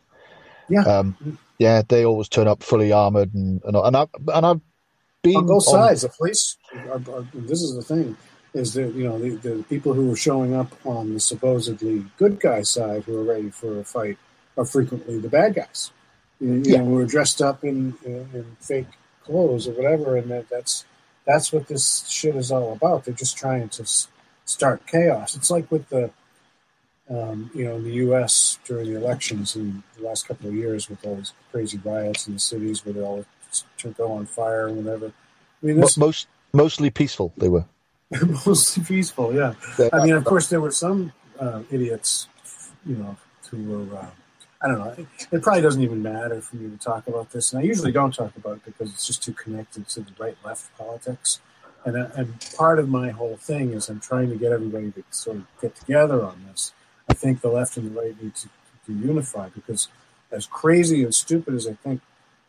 [0.69, 0.81] Yeah.
[0.83, 4.61] Um, yeah, they always turn up fully armored, and and, and I've and I've
[5.21, 6.01] been on both on- sides.
[6.01, 6.57] The police.
[6.87, 8.17] Are, are, this is the thing:
[8.53, 12.39] is that you know the, the people who are showing up on the supposedly good
[12.39, 14.17] guy side who are ready for a fight
[14.57, 15.91] are frequently the bad guys.
[16.39, 16.77] You, you Yeah.
[16.79, 18.87] know, who are dressed up in, in, in fake
[19.23, 20.85] clothes or whatever, and that, that's
[21.25, 23.05] that's what this shit is all about.
[23.05, 24.07] They're just trying to s-
[24.45, 25.35] start chaos.
[25.35, 26.09] It's like with the
[27.09, 28.59] um, you know in the U.S.
[28.65, 32.33] during the elections in the last couple of years with all these crazy riots in
[32.35, 33.25] the cities where they all
[33.97, 35.07] go on fire and whatever.
[35.61, 37.33] I mean, this most mostly peaceful.
[37.37, 37.65] They were.
[38.45, 39.33] mostly peaceful.
[39.33, 42.27] Yeah, They- I mean, of course, there were some uh, idiots,
[42.85, 43.17] you know,
[43.49, 43.97] who were.
[43.97, 44.05] Uh,
[44.61, 44.89] I don't know.
[44.97, 47.91] It, it probably doesn't even matter for me to talk about this, and I usually
[47.91, 51.41] don't talk about it because it's just too connected to the right-left politics.
[51.85, 55.03] And, I- and part of my whole thing is I'm trying to get everybody to
[55.09, 56.71] sort of get together on this.
[57.09, 58.49] I think the left and the right need to,
[58.85, 59.87] to unify because,
[60.31, 62.01] as crazy and stupid as I think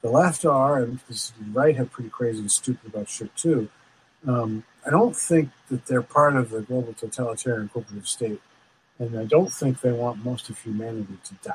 [0.02, 3.68] the left are, and the right have pretty crazy and stupid about shit too.
[4.26, 8.40] Um, I don't think that they're part of the global totalitarian corporate state,
[8.98, 11.54] and I don't think they want most of humanity to die.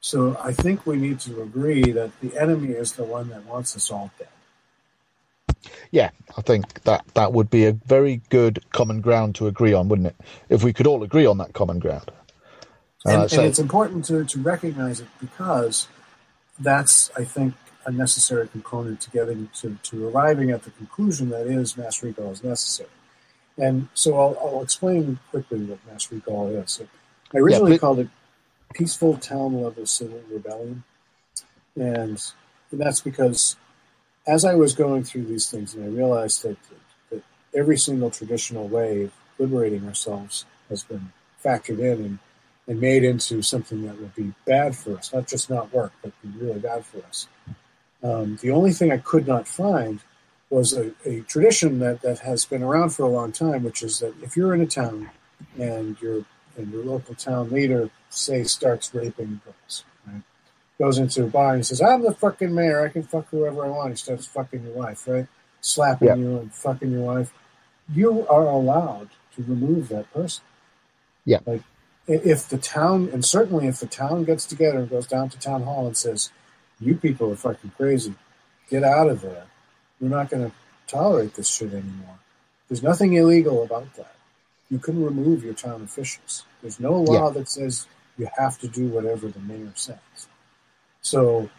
[0.00, 3.74] So I think we need to agree that the enemy is the one that wants
[3.74, 4.28] us all dead.
[5.90, 9.88] Yeah, I think that that would be a very good common ground to agree on,
[9.88, 10.16] wouldn't it?
[10.48, 12.10] If we could all agree on that common ground.
[13.04, 15.88] And, Uh, and so- it's important to, to recognize it because
[16.58, 17.54] that's, I think,
[17.86, 22.30] a necessary component to getting to, to arriving at the conclusion that is mass recall
[22.32, 22.88] is necessary.
[23.58, 26.80] And so I'll, I'll explain quickly what mass recall is.
[27.34, 28.08] I originally but- called it
[28.72, 30.82] Peaceful Town Level Civil Rebellion.
[31.76, 32.20] And,
[32.70, 33.56] and that's because
[34.26, 36.56] as I was going through these things and I realized that,
[37.10, 37.22] that
[37.54, 41.12] every single traditional way of liberating ourselves has been
[41.44, 42.18] factored in and,
[42.66, 46.12] and made into something that would be bad for us, not just not work, but
[46.22, 47.28] be really bad for us.
[48.02, 50.00] Um, the only thing I could not find
[50.50, 53.98] was a, a tradition that, that has been around for a long time, which is
[54.00, 55.10] that if you're in a town
[55.58, 56.24] and your
[56.56, 59.84] and your local town leader, say, starts raping girls?
[60.78, 63.68] Goes into a bar and says, I'm the fucking mayor, I can fuck whoever I
[63.68, 63.90] want.
[63.90, 65.26] He starts fucking your wife, right?
[65.60, 66.14] Slapping Yeah.
[66.16, 67.32] you and fucking your wife.
[67.92, 70.42] You are allowed to remove that person.
[71.24, 71.38] Yeah.
[71.46, 71.62] Like
[72.06, 75.62] if the town and certainly if the town gets together and goes down to town
[75.62, 76.30] hall and says,
[76.80, 78.14] You people are fucking crazy.
[78.68, 79.44] Get out of there.
[80.00, 80.52] We're not gonna
[80.86, 82.18] tolerate this shit anymore.
[82.68, 84.14] There's nothing illegal about that.
[84.70, 86.44] You can remove your town officials.
[86.62, 87.86] There's no law that says
[88.18, 89.98] you have to do whatever the mayor says.
[91.04, 91.50] So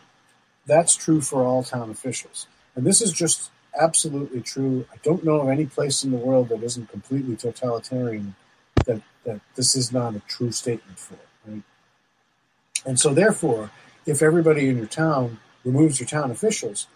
[0.66, 2.48] that's true for all town officials.
[2.76, 4.86] And this is just absolutely true.
[4.91, 8.36] I don't know of any place in the world that isn't completely totalitarian
[8.86, 11.18] that, that this is not a true statement for.
[11.48, 11.62] Right?
[12.86, 13.70] And so, therefore,
[14.08, 16.88] if everybody in your town removes your town officials,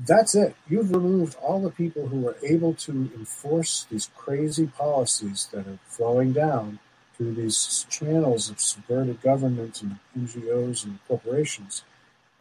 [0.00, 0.56] that's it.
[0.68, 5.78] You've removed all the people who are able to enforce these crazy policies that are
[5.86, 6.80] flowing down
[7.16, 11.84] through these channels of subverted government and NGOs and corporations.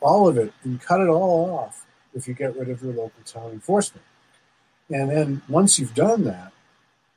[0.02, 3.24] All of it, and cut it all off if you get rid of your local
[3.26, 4.06] town enforcement.
[4.90, 6.52] And then once you've done that,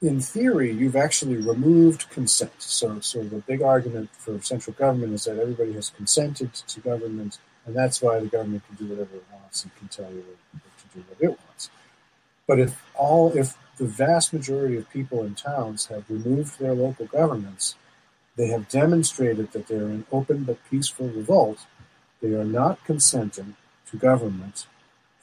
[0.02, 2.52] in theory, you've actually removed consent.
[2.59, 7.38] So, so the big argument for central government is that everybody has consented to government,
[7.64, 10.62] and that's why the government can do whatever it wants and can tell you what
[10.78, 11.70] to do what it wants.
[12.46, 17.07] But if all, if the vast majority of people in towns have removed their local
[17.07, 17.74] governments,
[18.37, 21.66] they have demonstrated that they're in open but peaceful revolt.
[22.20, 23.57] They are not consenting
[23.91, 24.66] to government,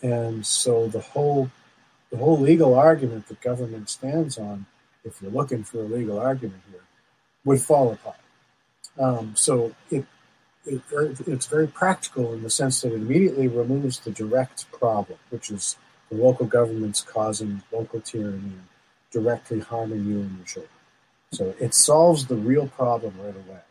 [0.01, 1.49] and so the whole
[2.11, 4.67] the whole legal argument that government stands on,
[5.03, 6.81] if you're looking for a legal argument here,
[7.43, 8.17] would fall apart.
[8.99, 10.05] Um, so it,
[10.65, 15.49] it it's very practical in the sense that it immediately removes the direct problem, which
[15.49, 15.75] is
[16.13, 18.67] the local governments causing local tyranny and
[19.11, 20.69] directly harming you and your children.
[21.31, 23.61] So it solves the real problem right away.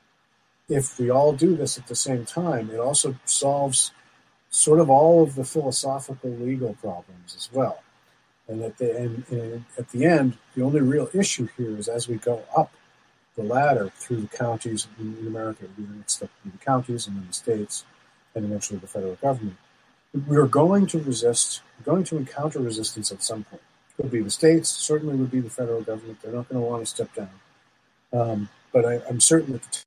[0.68, 3.92] If we all do this at the same time, it also solves
[4.50, 7.82] sort of all of the philosophical legal problems as well.
[8.48, 12.08] And at the end, and at the end, the only real issue here is as
[12.08, 12.72] we go up
[13.36, 16.28] the ladder through the counties in, America, the next the
[16.64, 17.84] counties and then the states,
[18.34, 19.56] and eventually the federal government.
[20.14, 23.62] We are going to resist, going to encounter resistance at some point.
[23.96, 26.20] Could be the states, certainly would be the federal government.
[26.22, 27.30] They're not going to want to step down.
[28.12, 29.84] Um, but I, I'm certain that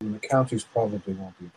[0.00, 1.50] the, the counties probably won't be a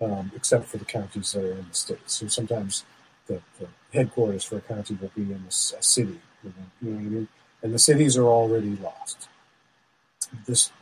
[0.00, 2.14] problem, um, except for the counties that are in the states.
[2.14, 2.84] So sometimes
[3.26, 6.96] the, the headquarters for a county will be in a city, you know, you know
[6.96, 7.28] what I mean?
[7.62, 9.28] And the cities are already lost.
[10.46, 10.72] This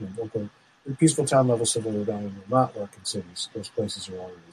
[0.00, 0.50] you know, local,
[0.98, 3.48] peaceful town level civil rebellion will not work in cities.
[3.54, 4.47] Those places are already.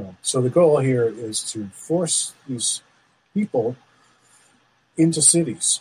[0.00, 2.82] Um, so the goal here is to force these
[3.34, 3.76] people
[4.96, 5.80] into cities.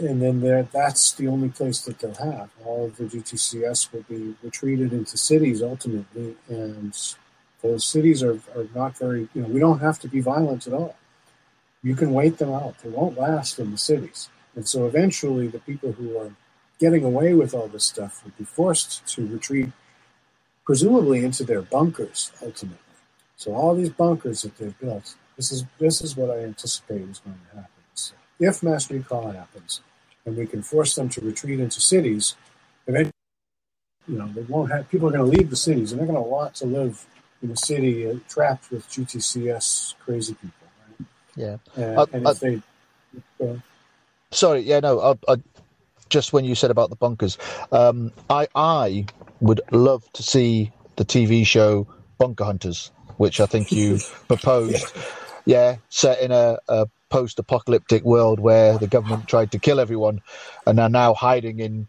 [0.00, 2.50] And then that's the only place that they'll have.
[2.64, 6.96] All of the GTCS will be retreated into cities ultimately, and
[7.62, 10.74] those cities are, are not very, you know, we don't have to be violent at
[10.74, 10.96] all.
[11.82, 12.78] You can wait them out.
[12.78, 14.28] They won't last in the cities.
[14.54, 16.32] And so eventually the people who are
[16.78, 19.70] getting away with all this stuff will be forced to retreat,
[20.64, 22.89] presumably into their bunkers ultimately.
[23.40, 27.20] So all these bunkers that they've built, this is this is what I anticipate is
[27.20, 27.82] going to happen.
[27.94, 29.80] So if mass recall happens,
[30.26, 32.36] and we can force them to retreat into cities,
[32.86, 33.14] eventually,
[34.06, 36.22] you know, they won't have people are going to leave the cities, and they're going
[36.22, 37.06] to want to live
[37.42, 41.06] in a city uh, trapped with GTCS crazy people, right?
[41.34, 41.56] Yeah.
[41.76, 42.62] And, Uh, and uh, if they,
[43.42, 43.54] uh,
[44.32, 45.00] Sorry, yeah, no.
[45.00, 45.36] I, I,
[46.10, 47.38] just when you said about the bunkers,
[47.72, 49.06] um, I I
[49.40, 51.86] would love to see the TV show
[52.18, 52.90] Bunker Hunters,
[53.20, 53.98] which I think you
[54.28, 54.96] proposed.
[55.44, 60.22] Yeah, set in a, a post-apocalyptic world where the government tried to kill everyone,
[60.66, 61.86] and are now hiding in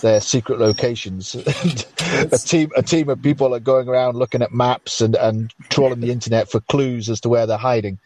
[0.00, 1.36] their secret locations.
[1.36, 6.00] a team a team of people are going around looking at maps and, and trawling
[6.00, 8.00] the internet for clues as to where they're hiding.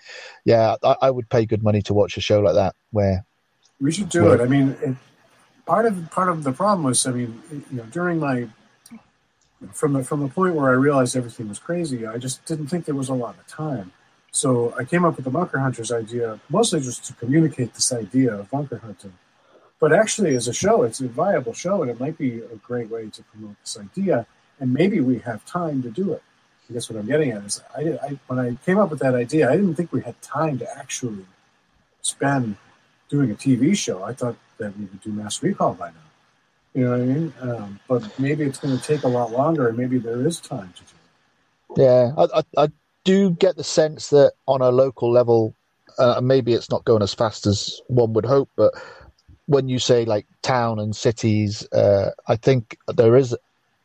[0.45, 3.24] Yeah, I, I would pay good money to watch a show like that where
[3.81, 4.39] We should do Right.
[4.39, 4.43] it.
[4.43, 4.97] I mean, it,
[5.64, 8.49] part of part of the problem was, I mean, you know, during my
[9.72, 12.84] from the from the point where I realized everything was crazy, I just didn't think
[12.84, 13.92] there was a lot of time.
[14.30, 18.34] So I came up with the bunker hunters idea, mostly just to communicate this idea
[18.34, 19.14] of bunker hunting.
[19.78, 22.90] but actually, as a show, it's a viable show, and it might be a great
[22.90, 24.26] way to promote this idea.
[24.59, 26.22] And maybe we have time to do it.
[26.68, 29.14] I guess what I'm getting at is, I, I when I came up with that
[29.14, 31.24] idea, I didn't think we had time to actually
[32.02, 32.57] spend
[33.09, 34.02] doing a TV show.
[34.02, 36.05] I thought that we would do Mass Recall by now.
[36.77, 37.33] You know what I mean?
[37.41, 40.74] Um, but maybe it's going to take a lot longer, and maybe there is time
[40.77, 41.83] to do it.
[41.83, 42.68] Yeah, I, I, I
[43.05, 45.55] do get the sense that on a local level,
[45.99, 48.74] uh, maybe it's not going as fast as one would hope, but
[49.47, 53.35] when you say like town and cities, uh, I think there is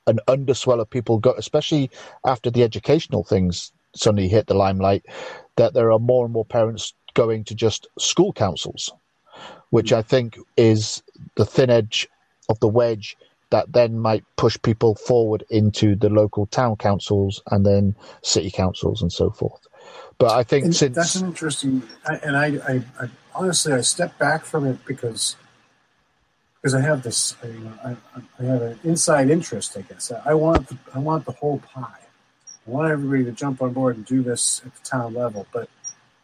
[0.08, 1.90] an underswell of people go, especially
[2.26, 5.06] after the educational things suddenly hit the limelight,
[5.56, 8.92] that there are more and more parents going to just school councils,
[9.70, 11.02] which I think is
[11.36, 12.10] the thin edge
[12.52, 13.18] of the wedge
[13.52, 19.02] that then might push people forward into the local town councils and then city councils
[19.02, 19.68] and so forth.
[20.18, 21.84] But I think and since that's an interesting,
[22.24, 25.36] and I, I, I, honestly I step back from it because
[26.56, 27.96] because I have this, you know, I,
[28.40, 30.12] I have an inside interest, I guess.
[30.26, 32.06] I want the, I want the whole pie.
[32.68, 35.70] I want everybody to jump on board and do this at the town level, but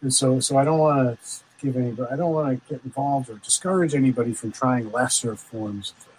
[0.01, 3.30] and so so I don't want to give anybody, I don't want to get involved
[3.30, 6.16] or discourage anybody from trying lesser forms of.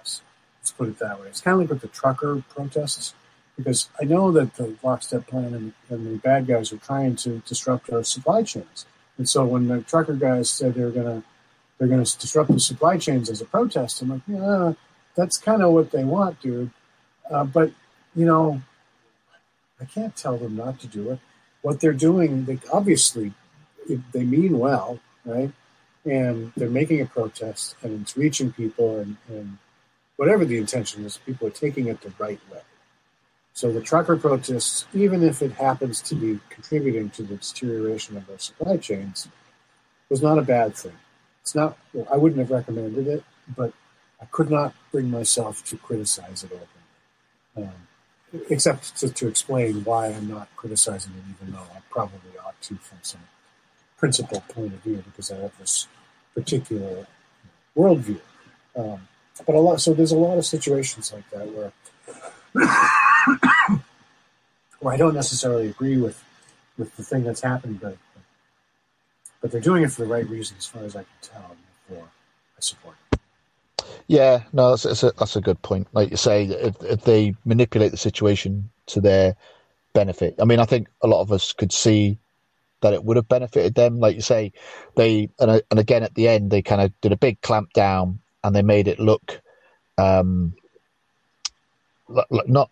[0.60, 1.28] Let's put it that way.
[1.28, 3.14] It's kind of like with the trucker protests,
[3.56, 7.42] because I know that the lockstep plan and, and the bad guys are trying to
[7.46, 8.86] disrupt our supply chains.
[9.16, 11.26] And so when the trucker guys said they're going to
[11.78, 14.72] they're going to disrupt the supply chains as a protest, I'm like, yeah,
[15.14, 16.70] that's kind of what they want, dude.
[17.30, 17.70] Uh, but
[18.14, 18.60] you know,
[19.80, 21.20] I can't tell them not to do it.
[21.62, 23.32] What they're doing, they obviously
[24.12, 25.52] they mean well right?
[26.04, 29.58] And they're making a protest, and it's reaching people, and, and
[30.18, 32.60] whatever the intention is, people are taking it the right way.
[33.54, 38.28] So the trucker protests, even if it happens to be contributing to the deterioration of
[38.28, 39.28] our supply chains,
[40.10, 40.92] was not a bad thing.
[41.42, 41.78] It's not.
[41.92, 43.24] Well, I wouldn't have recommended it,
[43.56, 43.72] but
[44.20, 50.08] I could not bring myself to criticize it openly, um, except to, to explain why
[50.08, 53.20] I'm not criticizing it, even though I probably ought to from some
[53.96, 55.86] principal point of view because I have this
[56.34, 57.06] particular
[57.76, 58.20] worldview.
[58.76, 59.08] Um,
[59.46, 61.72] but a lot, so there's a lot of situations like that where
[64.80, 66.22] where I don't necessarily agree with
[66.76, 67.96] with the thing that's happened, but
[69.40, 71.56] but they're doing it for the right reason, as far as I can tell.
[71.88, 72.08] Therefore,
[72.56, 72.96] I support.
[73.12, 73.20] It.
[74.08, 75.86] Yeah, no, that's, that's, a, that's a good point.
[75.92, 79.36] Like you say, if, if they manipulate the situation to their
[79.92, 82.18] benefit, I mean, I think a lot of us could see
[82.80, 83.98] that it would have benefited them.
[83.98, 84.52] Like you say,
[84.96, 88.20] they and and again at the end they kind of did a big clamp down
[88.48, 89.42] and they made it look
[89.98, 90.54] um,
[92.46, 92.70] not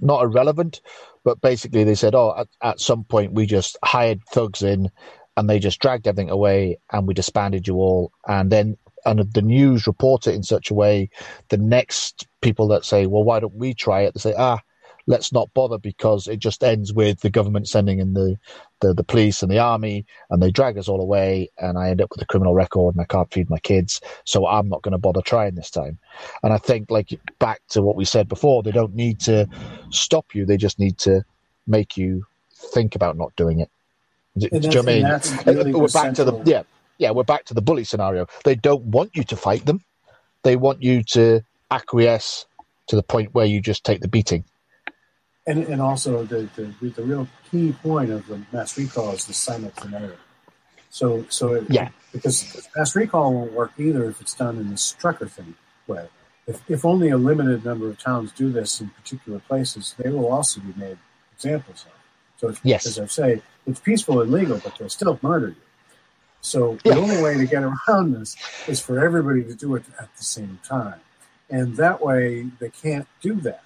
[0.00, 0.80] not irrelevant,
[1.24, 4.90] but basically they said, oh, at, at some point we just hired thugs in
[5.36, 9.42] and they just dragged everything away and we disbanded you all, and then and the
[9.42, 11.10] news report it in such a way,
[11.50, 14.14] the next people that say, well, why don't we try it?
[14.14, 14.58] They say, ah,
[15.08, 18.38] let's not bother because it just ends with the government sending in the,
[18.80, 22.02] the, the police and the army and they drag us all away and I end
[22.02, 24.02] up with a criminal record and I can't feed my kids.
[24.24, 25.98] So I'm not going to bother trying this time.
[26.42, 29.48] And I think like back to what we said before, they don't need to
[29.88, 30.44] stop you.
[30.44, 31.24] They just need to
[31.66, 33.70] make you think about not doing it.
[34.36, 35.56] Do, do you know what I mean?
[35.56, 36.64] Really we're back to the, yeah,
[36.98, 38.26] yeah, we're back to the bully scenario.
[38.44, 39.82] They don't want you to fight them.
[40.42, 42.44] They want you to acquiesce
[42.88, 44.44] to the point where you just take the beating
[45.48, 49.32] and and also the, the the real key point of the mass recall is the
[49.32, 50.14] simultaneity.
[50.90, 55.26] So so it, yeah, because mass recall won't work either if it's done in trucker
[55.26, 55.54] thing
[55.86, 56.08] way.
[56.46, 60.28] If, if only a limited number of towns do this in particular places, they will
[60.28, 60.98] also be made
[61.34, 61.92] examples of.
[62.38, 62.86] So if, yes.
[62.86, 65.56] as I say, it's peaceful and legal, but they'll still murder you.
[66.40, 66.96] So the yeah.
[66.96, 68.36] only way to get around this
[68.66, 71.00] is for everybody to do it at the same time,
[71.50, 73.62] and that way they can't do that.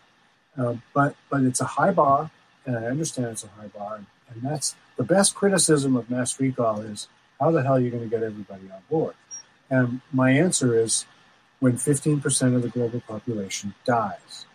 [0.59, 2.31] Uh, but but it's a high bar,
[2.67, 6.39] and I understand it's a high bar, and, and that's the best criticism of mass
[6.39, 7.09] recall is
[7.41, 9.15] how the hell are you going to get everybody on board?
[9.71, 11.07] And my answer is
[11.61, 14.47] when 15% of the global population dies.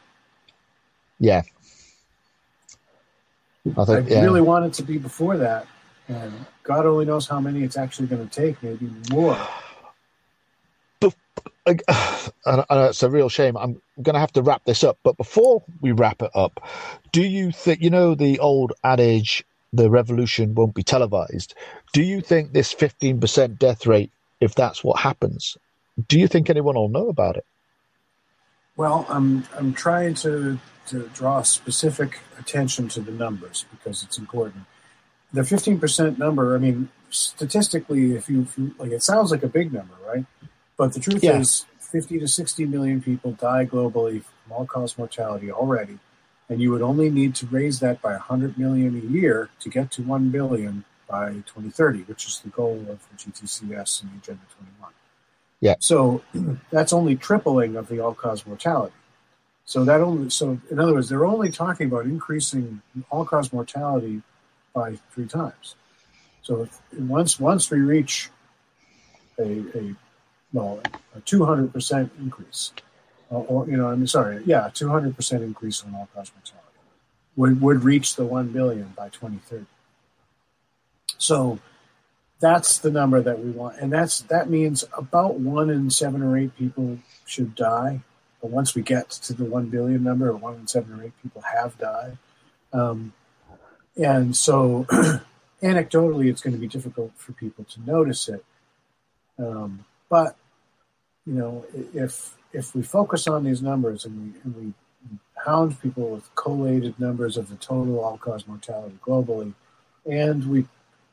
[1.19, 1.41] Yeah.
[3.77, 4.21] I, think, I yeah.
[4.21, 5.67] really want it to be before that.
[6.07, 6.33] And
[6.63, 9.37] God only knows how many it's actually going to take, maybe more.
[12.45, 13.57] and, it's a real shame.
[13.57, 16.61] I'm going to have to wrap this up, but before we wrap it up,
[17.11, 19.43] do you think you know the old adage,
[19.73, 21.53] "The revolution won't be televised"?
[21.93, 25.57] Do you think this 15% death rate, if that's what happens,
[26.07, 27.45] do you think anyone will know about it?
[28.75, 34.63] Well, I'm I'm trying to to draw specific attention to the numbers because it's important.
[35.33, 39.49] The 15% number, I mean, statistically, if you, if you like, it sounds like a
[39.49, 40.25] big number, right?
[40.77, 41.39] But the truth Yeah.
[41.39, 45.99] is, 50 to 60 million people die globally from all cause mortality already.
[46.49, 49.89] And you would only need to raise that by 100 million a year to get
[49.91, 54.41] to 1 billion by 2030, which is the goal of the GTCS and the Agenda
[54.57, 54.91] 21.
[55.59, 55.75] Yeah.
[55.79, 56.21] So
[56.71, 58.93] that's only tripling of the all cause mortality.
[59.65, 64.21] So that only so in other words, they're only talking about increasing all cause mortality
[64.73, 65.75] by three times.
[66.41, 68.29] So if, once once we reach
[69.37, 69.43] a,
[69.77, 69.95] a
[70.53, 70.81] well
[71.15, 72.71] a two hundred percent increase,
[73.29, 76.67] or, or you know I'm sorry yeah two hundred percent increase on all cause mortality
[77.35, 79.65] would would reach the one billion by twenty thirty.
[81.17, 81.59] So
[82.39, 86.37] that's the number that we want, and that's that means about one in seven or
[86.37, 88.01] eight people should die.
[88.41, 91.41] But once we get to the one billion number, one in seven or eight people
[91.41, 92.17] have died,
[92.73, 93.13] um,
[93.95, 94.85] and so
[95.63, 98.45] anecdotally, it's going to be difficult for people to notice it.
[99.39, 100.35] Um, but
[101.25, 104.73] you know, if if we focus on these numbers and we, and we
[105.45, 109.53] hound people with collated numbers of the total all-cause mortality globally,
[110.05, 110.65] and we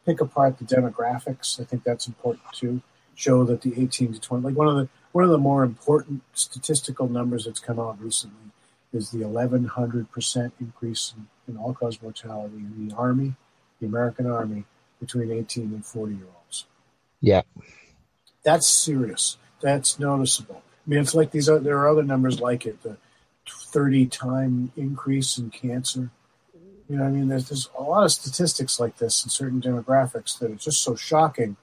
[0.07, 1.61] pick apart the demographics.
[1.61, 2.81] I think that's important too.
[3.17, 6.23] Show that the 18 to 20, like one of the one of the more important
[6.33, 8.51] statistical numbers that's come out recently
[8.93, 13.35] is the 1100 percent increase in, in all-cause mortality in the Army,
[13.81, 14.65] the American Army,
[15.01, 16.67] between 18 and 40 year olds.
[17.21, 17.43] Yeah.
[18.45, 19.39] That's serious.
[19.61, 20.63] That's noticeable.
[20.87, 21.49] I mean, it's like these.
[21.49, 22.83] Are, there are other numbers like it.
[22.83, 22.97] The
[23.49, 26.11] 30 time increase in cancer.
[26.89, 30.39] You know, I mean, there's, there's a lot of statistics like this in certain demographics
[30.39, 31.57] that are just so shocking.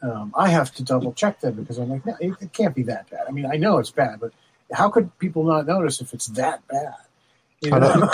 [0.00, 2.84] Um, I have to double check them because I'm like, no, it, it can't be
[2.84, 3.22] that bad.
[3.28, 4.32] I mean, I know it's bad, but
[4.72, 6.94] how could people not notice if it's that bad?
[7.62, 8.10] You know.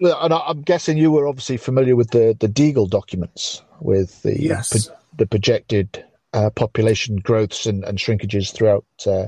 [0.22, 4.40] And I- I'm guessing you were obviously familiar with the the Deagel documents with the
[4.40, 4.86] yes.
[4.86, 6.04] pro- the projected
[6.36, 9.26] uh, population growths and, and shrinkages throughout uh,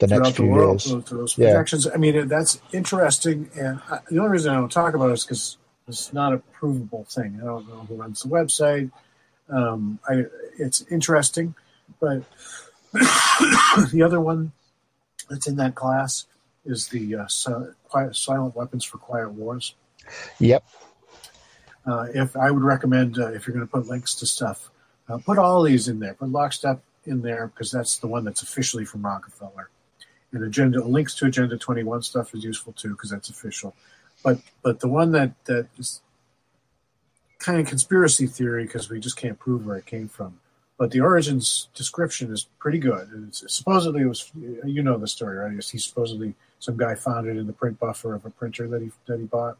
[0.00, 0.84] the next throughout few the world, years.
[0.84, 1.52] those, those Yeah.
[1.52, 1.86] projections.
[1.86, 3.48] I mean, that's interesting.
[3.56, 5.56] And I, the only reason I don't talk about it is because
[5.86, 7.38] it's not a provable thing.
[7.40, 8.90] I don't know who runs the website.
[9.48, 10.24] Um, I,
[10.58, 11.54] it's interesting,
[12.00, 12.22] but
[12.92, 14.52] the other one
[15.30, 16.26] that's in that class
[16.64, 17.26] is the uh,
[17.84, 19.74] quiet, silent weapons for quiet wars.
[20.40, 20.64] Yep.
[21.86, 24.70] Uh, if I would recommend, uh, if you're going to put links to stuff,
[25.08, 26.14] uh, put all these in there.
[26.14, 29.70] Put Lockstep in there because that's the one that's officially from Rockefeller.
[30.32, 33.74] And agenda links to Agenda 21 stuff is useful too because that's official.
[34.22, 36.00] But but the one that that is
[37.38, 40.40] kind of conspiracy theory because we just can't prove where it came from.
[40.76, 43.08] But the origins description is pretty good.
[43.28, 45.52] It's, supposedly it was you know the story right?
[45.52, 48.90] He supposedly some guy found it in the print buffer of a printer that he
[49.06, 49.56] that he bought.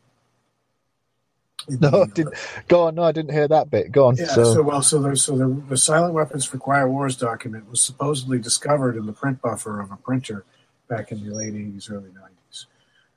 [1.81, 2.35] No, I didn't.
[2.69, 2.95] Go on.
[2.95, 3.91] No, I didn't hear that bit.
[3.93, 4.17] Go on.
[4.17, 7.71] yeah, so, so, well, so the so the, the Silent Weapons for Quiet Wars document
[7.71, 10.45] was supposedly discovered in the print buffer of a printer
[10.89, 12.67] back in the late '80s, early '90s.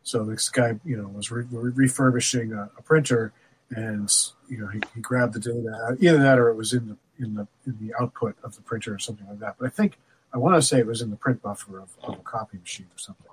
[0.03, 3.33] So this guy, you know, was re- re- refurbishing a, a printer,
[3.71, 4.09] and
[4.49, 7.35] you know, he, he grabbed the data either that or it was in the in
[7.35, 9.55] the in the output of the printer or something like that.
[9.59, 9.97] But I think
[10.33, 12.87] I want to say it was in the print buffer of, of a copy machine
[12.87, 13.25] or something.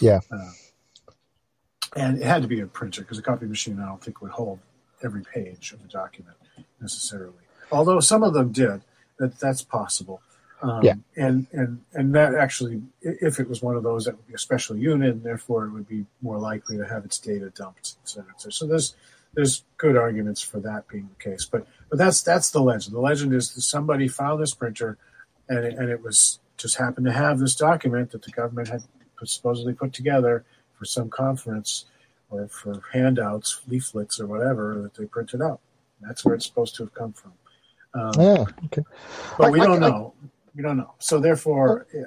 [0.00, 0.20] Yeah.
[0.30, 0.50] Uh,
[1.96, 4.32] and it had to be a printer because a copy machine I don't think would
[4.32, 4.58] hold
[5.02, 6.36] every page of the document
[6.80, 7.34] necessarily.
[7.70, 8.80] Although some of them did,
[9.18, 10.20] that that's possible.
[10.62, 10.94] Um, Yeah.
[11.16, 14.38] And and and that actually, if it was one of those, that would be a
[14.38, 17.96] special unit, and therefore it would be more likely to have its data dumped.
[18.02, 18.52] Et cetera, et cetera.
[18.52, 18.94] So there's
[19.34, 21.44] there's good arguments for that being the case.
[21.44, 22.94] But but that's that's the legend.
[22.96, 24.98] The legend is that somebody found this printer,
[25.48, 28.82] and it, and it was just happened to have this document that the government had
[29.24, 30.44] supposedly put together
[30.78, 31.86] for some conference
[32.30, 35.60] or for handouts, leaflets, or whatever that they printed out.
[36.00, 37.32] That's where it's supposed to have come from.
[37.94, 38.44] Um, yeah.
[38.66, 38.82] Okay.
[39.38, 40.14] but I- we I- don't I- know.
[40.54, 40.92] We don't know.
[40.98, 42.06] So therefore, it,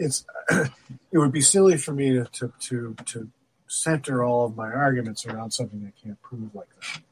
[0.00, 3.28] it's it would be silly for me to, to to to
[3.66, 7.02] center all of my arguments around something I can't prove like that.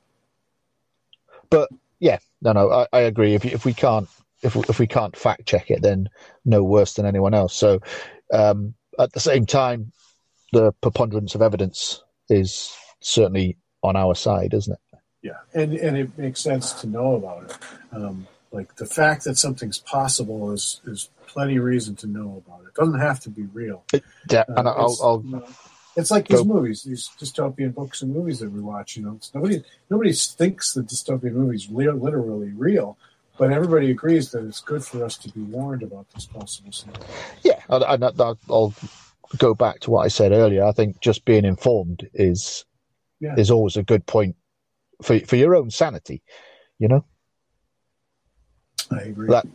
[1.50, 1.68] But
[2.00, 2.70] yeah, no, no.
[2.70, 3.34] I, I agree.
[3.34, 4.08] If if we can't
[4.42, 6.08] if we, if we can't fact check it, then
[6.46, 7.54] no worse than anyone else.
[7.54, 7.80] So,
[8.32, 9.92] um, at the same time,
[10.52, 14.98] the preponderance of evidence is certainly on our side, isn't it?
[15.22, 17.56] Yeah, and and it makes sense to know about it.
[17.92, 22.62] Um, like the fact that something's possible is is plenty of reason to know about
[22.64, 22.68] it.
[22.68, 23.84] It doesn't have to be real.
[24.30, 25.46] Yeah, Uh, and I'll, it's, I'll you know,
[25.96, 28.96] it's like these go- movies, these dystopian books and movies that we watch.
[28.96, 32.98] You know, it's nobody nobody thinks the dystopian movies li- literally real,
[33.38, 37.00] but everybody agrees that it's good for us to be warned about this possible scenario.
[37.42, 38.74] yeah, and I'll, I'll
[39.38, 40.64] go back to what I said earlier.
[40.64, 42.64] I think just being informed is
[43.20, 43.34] Yeah.
[43.36, 44.36] is always a good point
[45.02, 46.22] for for your own sanity.
[46.78, 47.04] You know.
[48.90, 49.28] I agree.
[49.28, 49.46] That-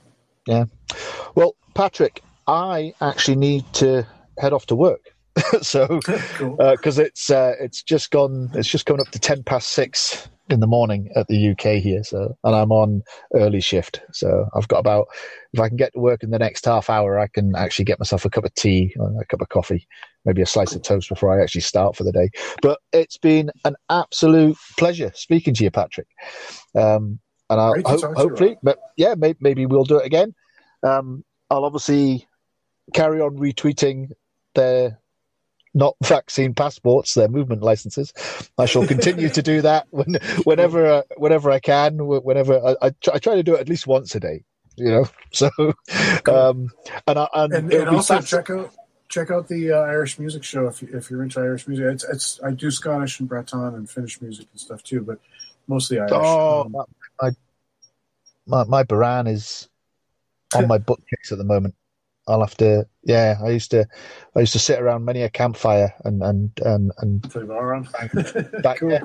[1.35, 4.07] Well, Patrick, I actually need to
[4.39, 5.01] head off to work.
[5.61, 6.55] so because cool.
[6.59, 10.59] uh, it's uh, it's just gone it's just coming up to 10 past 6 in
[10.59, 13.01] the morning at the UK here so and I'm on
[13.33, 14.01] early shift.
[14.13, 15.07] So I've got about
[15.53, 17.99] if I can get to work in the next half hour I can actually get
[17.99, 19.87] myself a cup of tea a cup of coffee
[20.25, 22.29] maybe a slice of toast before I actually start for the day.
[22.61, 26.07] But it's been an absolute pleasure speaking to you Patrick.
[26.75, 27.19] Um,
[27.49, 30.33] and I'll ho- hopefully but yeah maybe, maybe, we'll do it again.
[30.83, 32.27] Um, I'll obviously
[32.93, 34.11] carry on retweeting
[34.53, 34.97] the
[35.73, 38.13] not vaccine passports, their movement licenses.
[38.57, 41.97] I shall continue to do that when, whenever uh, whenever I can.
[41.97, 44.43] Whenever I, I, try, I, try, to do it at least once a day.
[44.75, 45.49] You know, so
[46.27, 46.69] um,
[47.07, 48.73] and I, and, and, and also check out
[49.09, 51.85] check out the uh, Irish music show if you, if you're into Irish music.
[51.85, 55.19] It's, it's I do Scottish and Breton and Finnish music and stuff too, but
[55.67, 56.11] mostly Irish.
[56.13, 56.71] Oh, um,
[57.21, 57.31] my,
[58.45, 59.69] my my bodhrán is
[60.55, 61.75] on my bookcase at the moment.
[62.27, 62.85] I'll have to.
[63.03, 63.87] Yeah, I used to.
[64.35, 67.21] I used to sit around many a campfire and and and and
[68.61, 68.91] bang, cool.
[68.91, 69.03] yeah,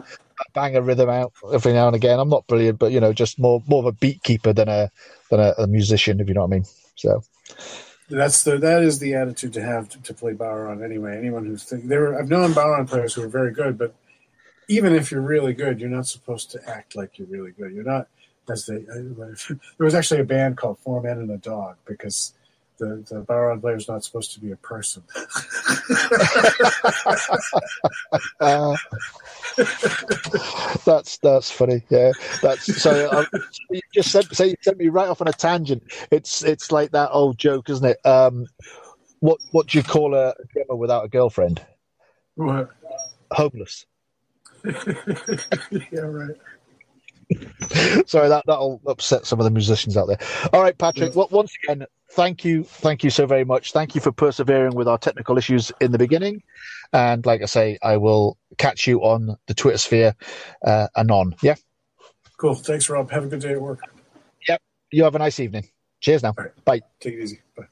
[0.55, 2.19] bang, a rhythm out every now and again.
[2.19, 4.91] I'm not brilliant, but you know, just more more of a beat keeper than a
[5.31, 6.65] than a, a musician, if you know what I mean.
[6.97, 7.23] So
[8.11, 11.17] that's the that is the attitude to have to, to play bodhrán anyway.
[11.17, 13.95] Anyone who's think, there, I've known bodhrán players who are very good, but
[14.69, 17.73] even if you're really good, you're not supposed to act like you're really good.
[17.73, 18.09] You're not.
[18.51, 22.35] As they, uh, there was actually a band called Four Men and a Dog because
[22.79, 25.03] the the bodhrán player is not supposed to be a person.
[28.41, 28.77] uh,
[30.85, 31.83] that's that's funny.
[31.91, 32.13] Yeah,
[32.43, 33.11] that's so.
[33.11, 33.27] Um,
[33.71, 35.83] you just sent so you sent me right off on a tangent.
[36.11, 37.99] It's it's like that old joke, isn't it?
[38.07, 38.47] Um,
[39.21, 41.65] what what do you call a drummer without a girlfriend?
[42.35, 42.71] What?
[43.31, 43.87] Homeless.
[44.65, 46.37] yeah, right.
[48.07, 50.19] Sorry, that that'll upset some of the musicians out there.
[50.53, 51.15] All right, Patrick.
[51.15, 53.73] Well, once again, thank you, thank you so very much.
[53.73, 56.43] Thank you for persevering with our technical issues in the beginning,
[56.93, 60.15] and like I say, I will catch you on the Twitter sphere
[60.65, 61.35] uh, anon.
[61.43, 61.55] Yeah.
[62.39, 62.55] Cool.
[62.55, 63.11] Thanks, Rob.
[63.11, 63.81] Have a good day at work.
[64.49, 64.61] Yep.
[64.91, 65.69] You have a nice evening.
[66.01, 66.35] Cheers now.
[66.37, 66.65] Right.
[66.65, 66.81] Bye.
[67.01, 67.41] Take it easy.
[67.57, 67.67] Bye.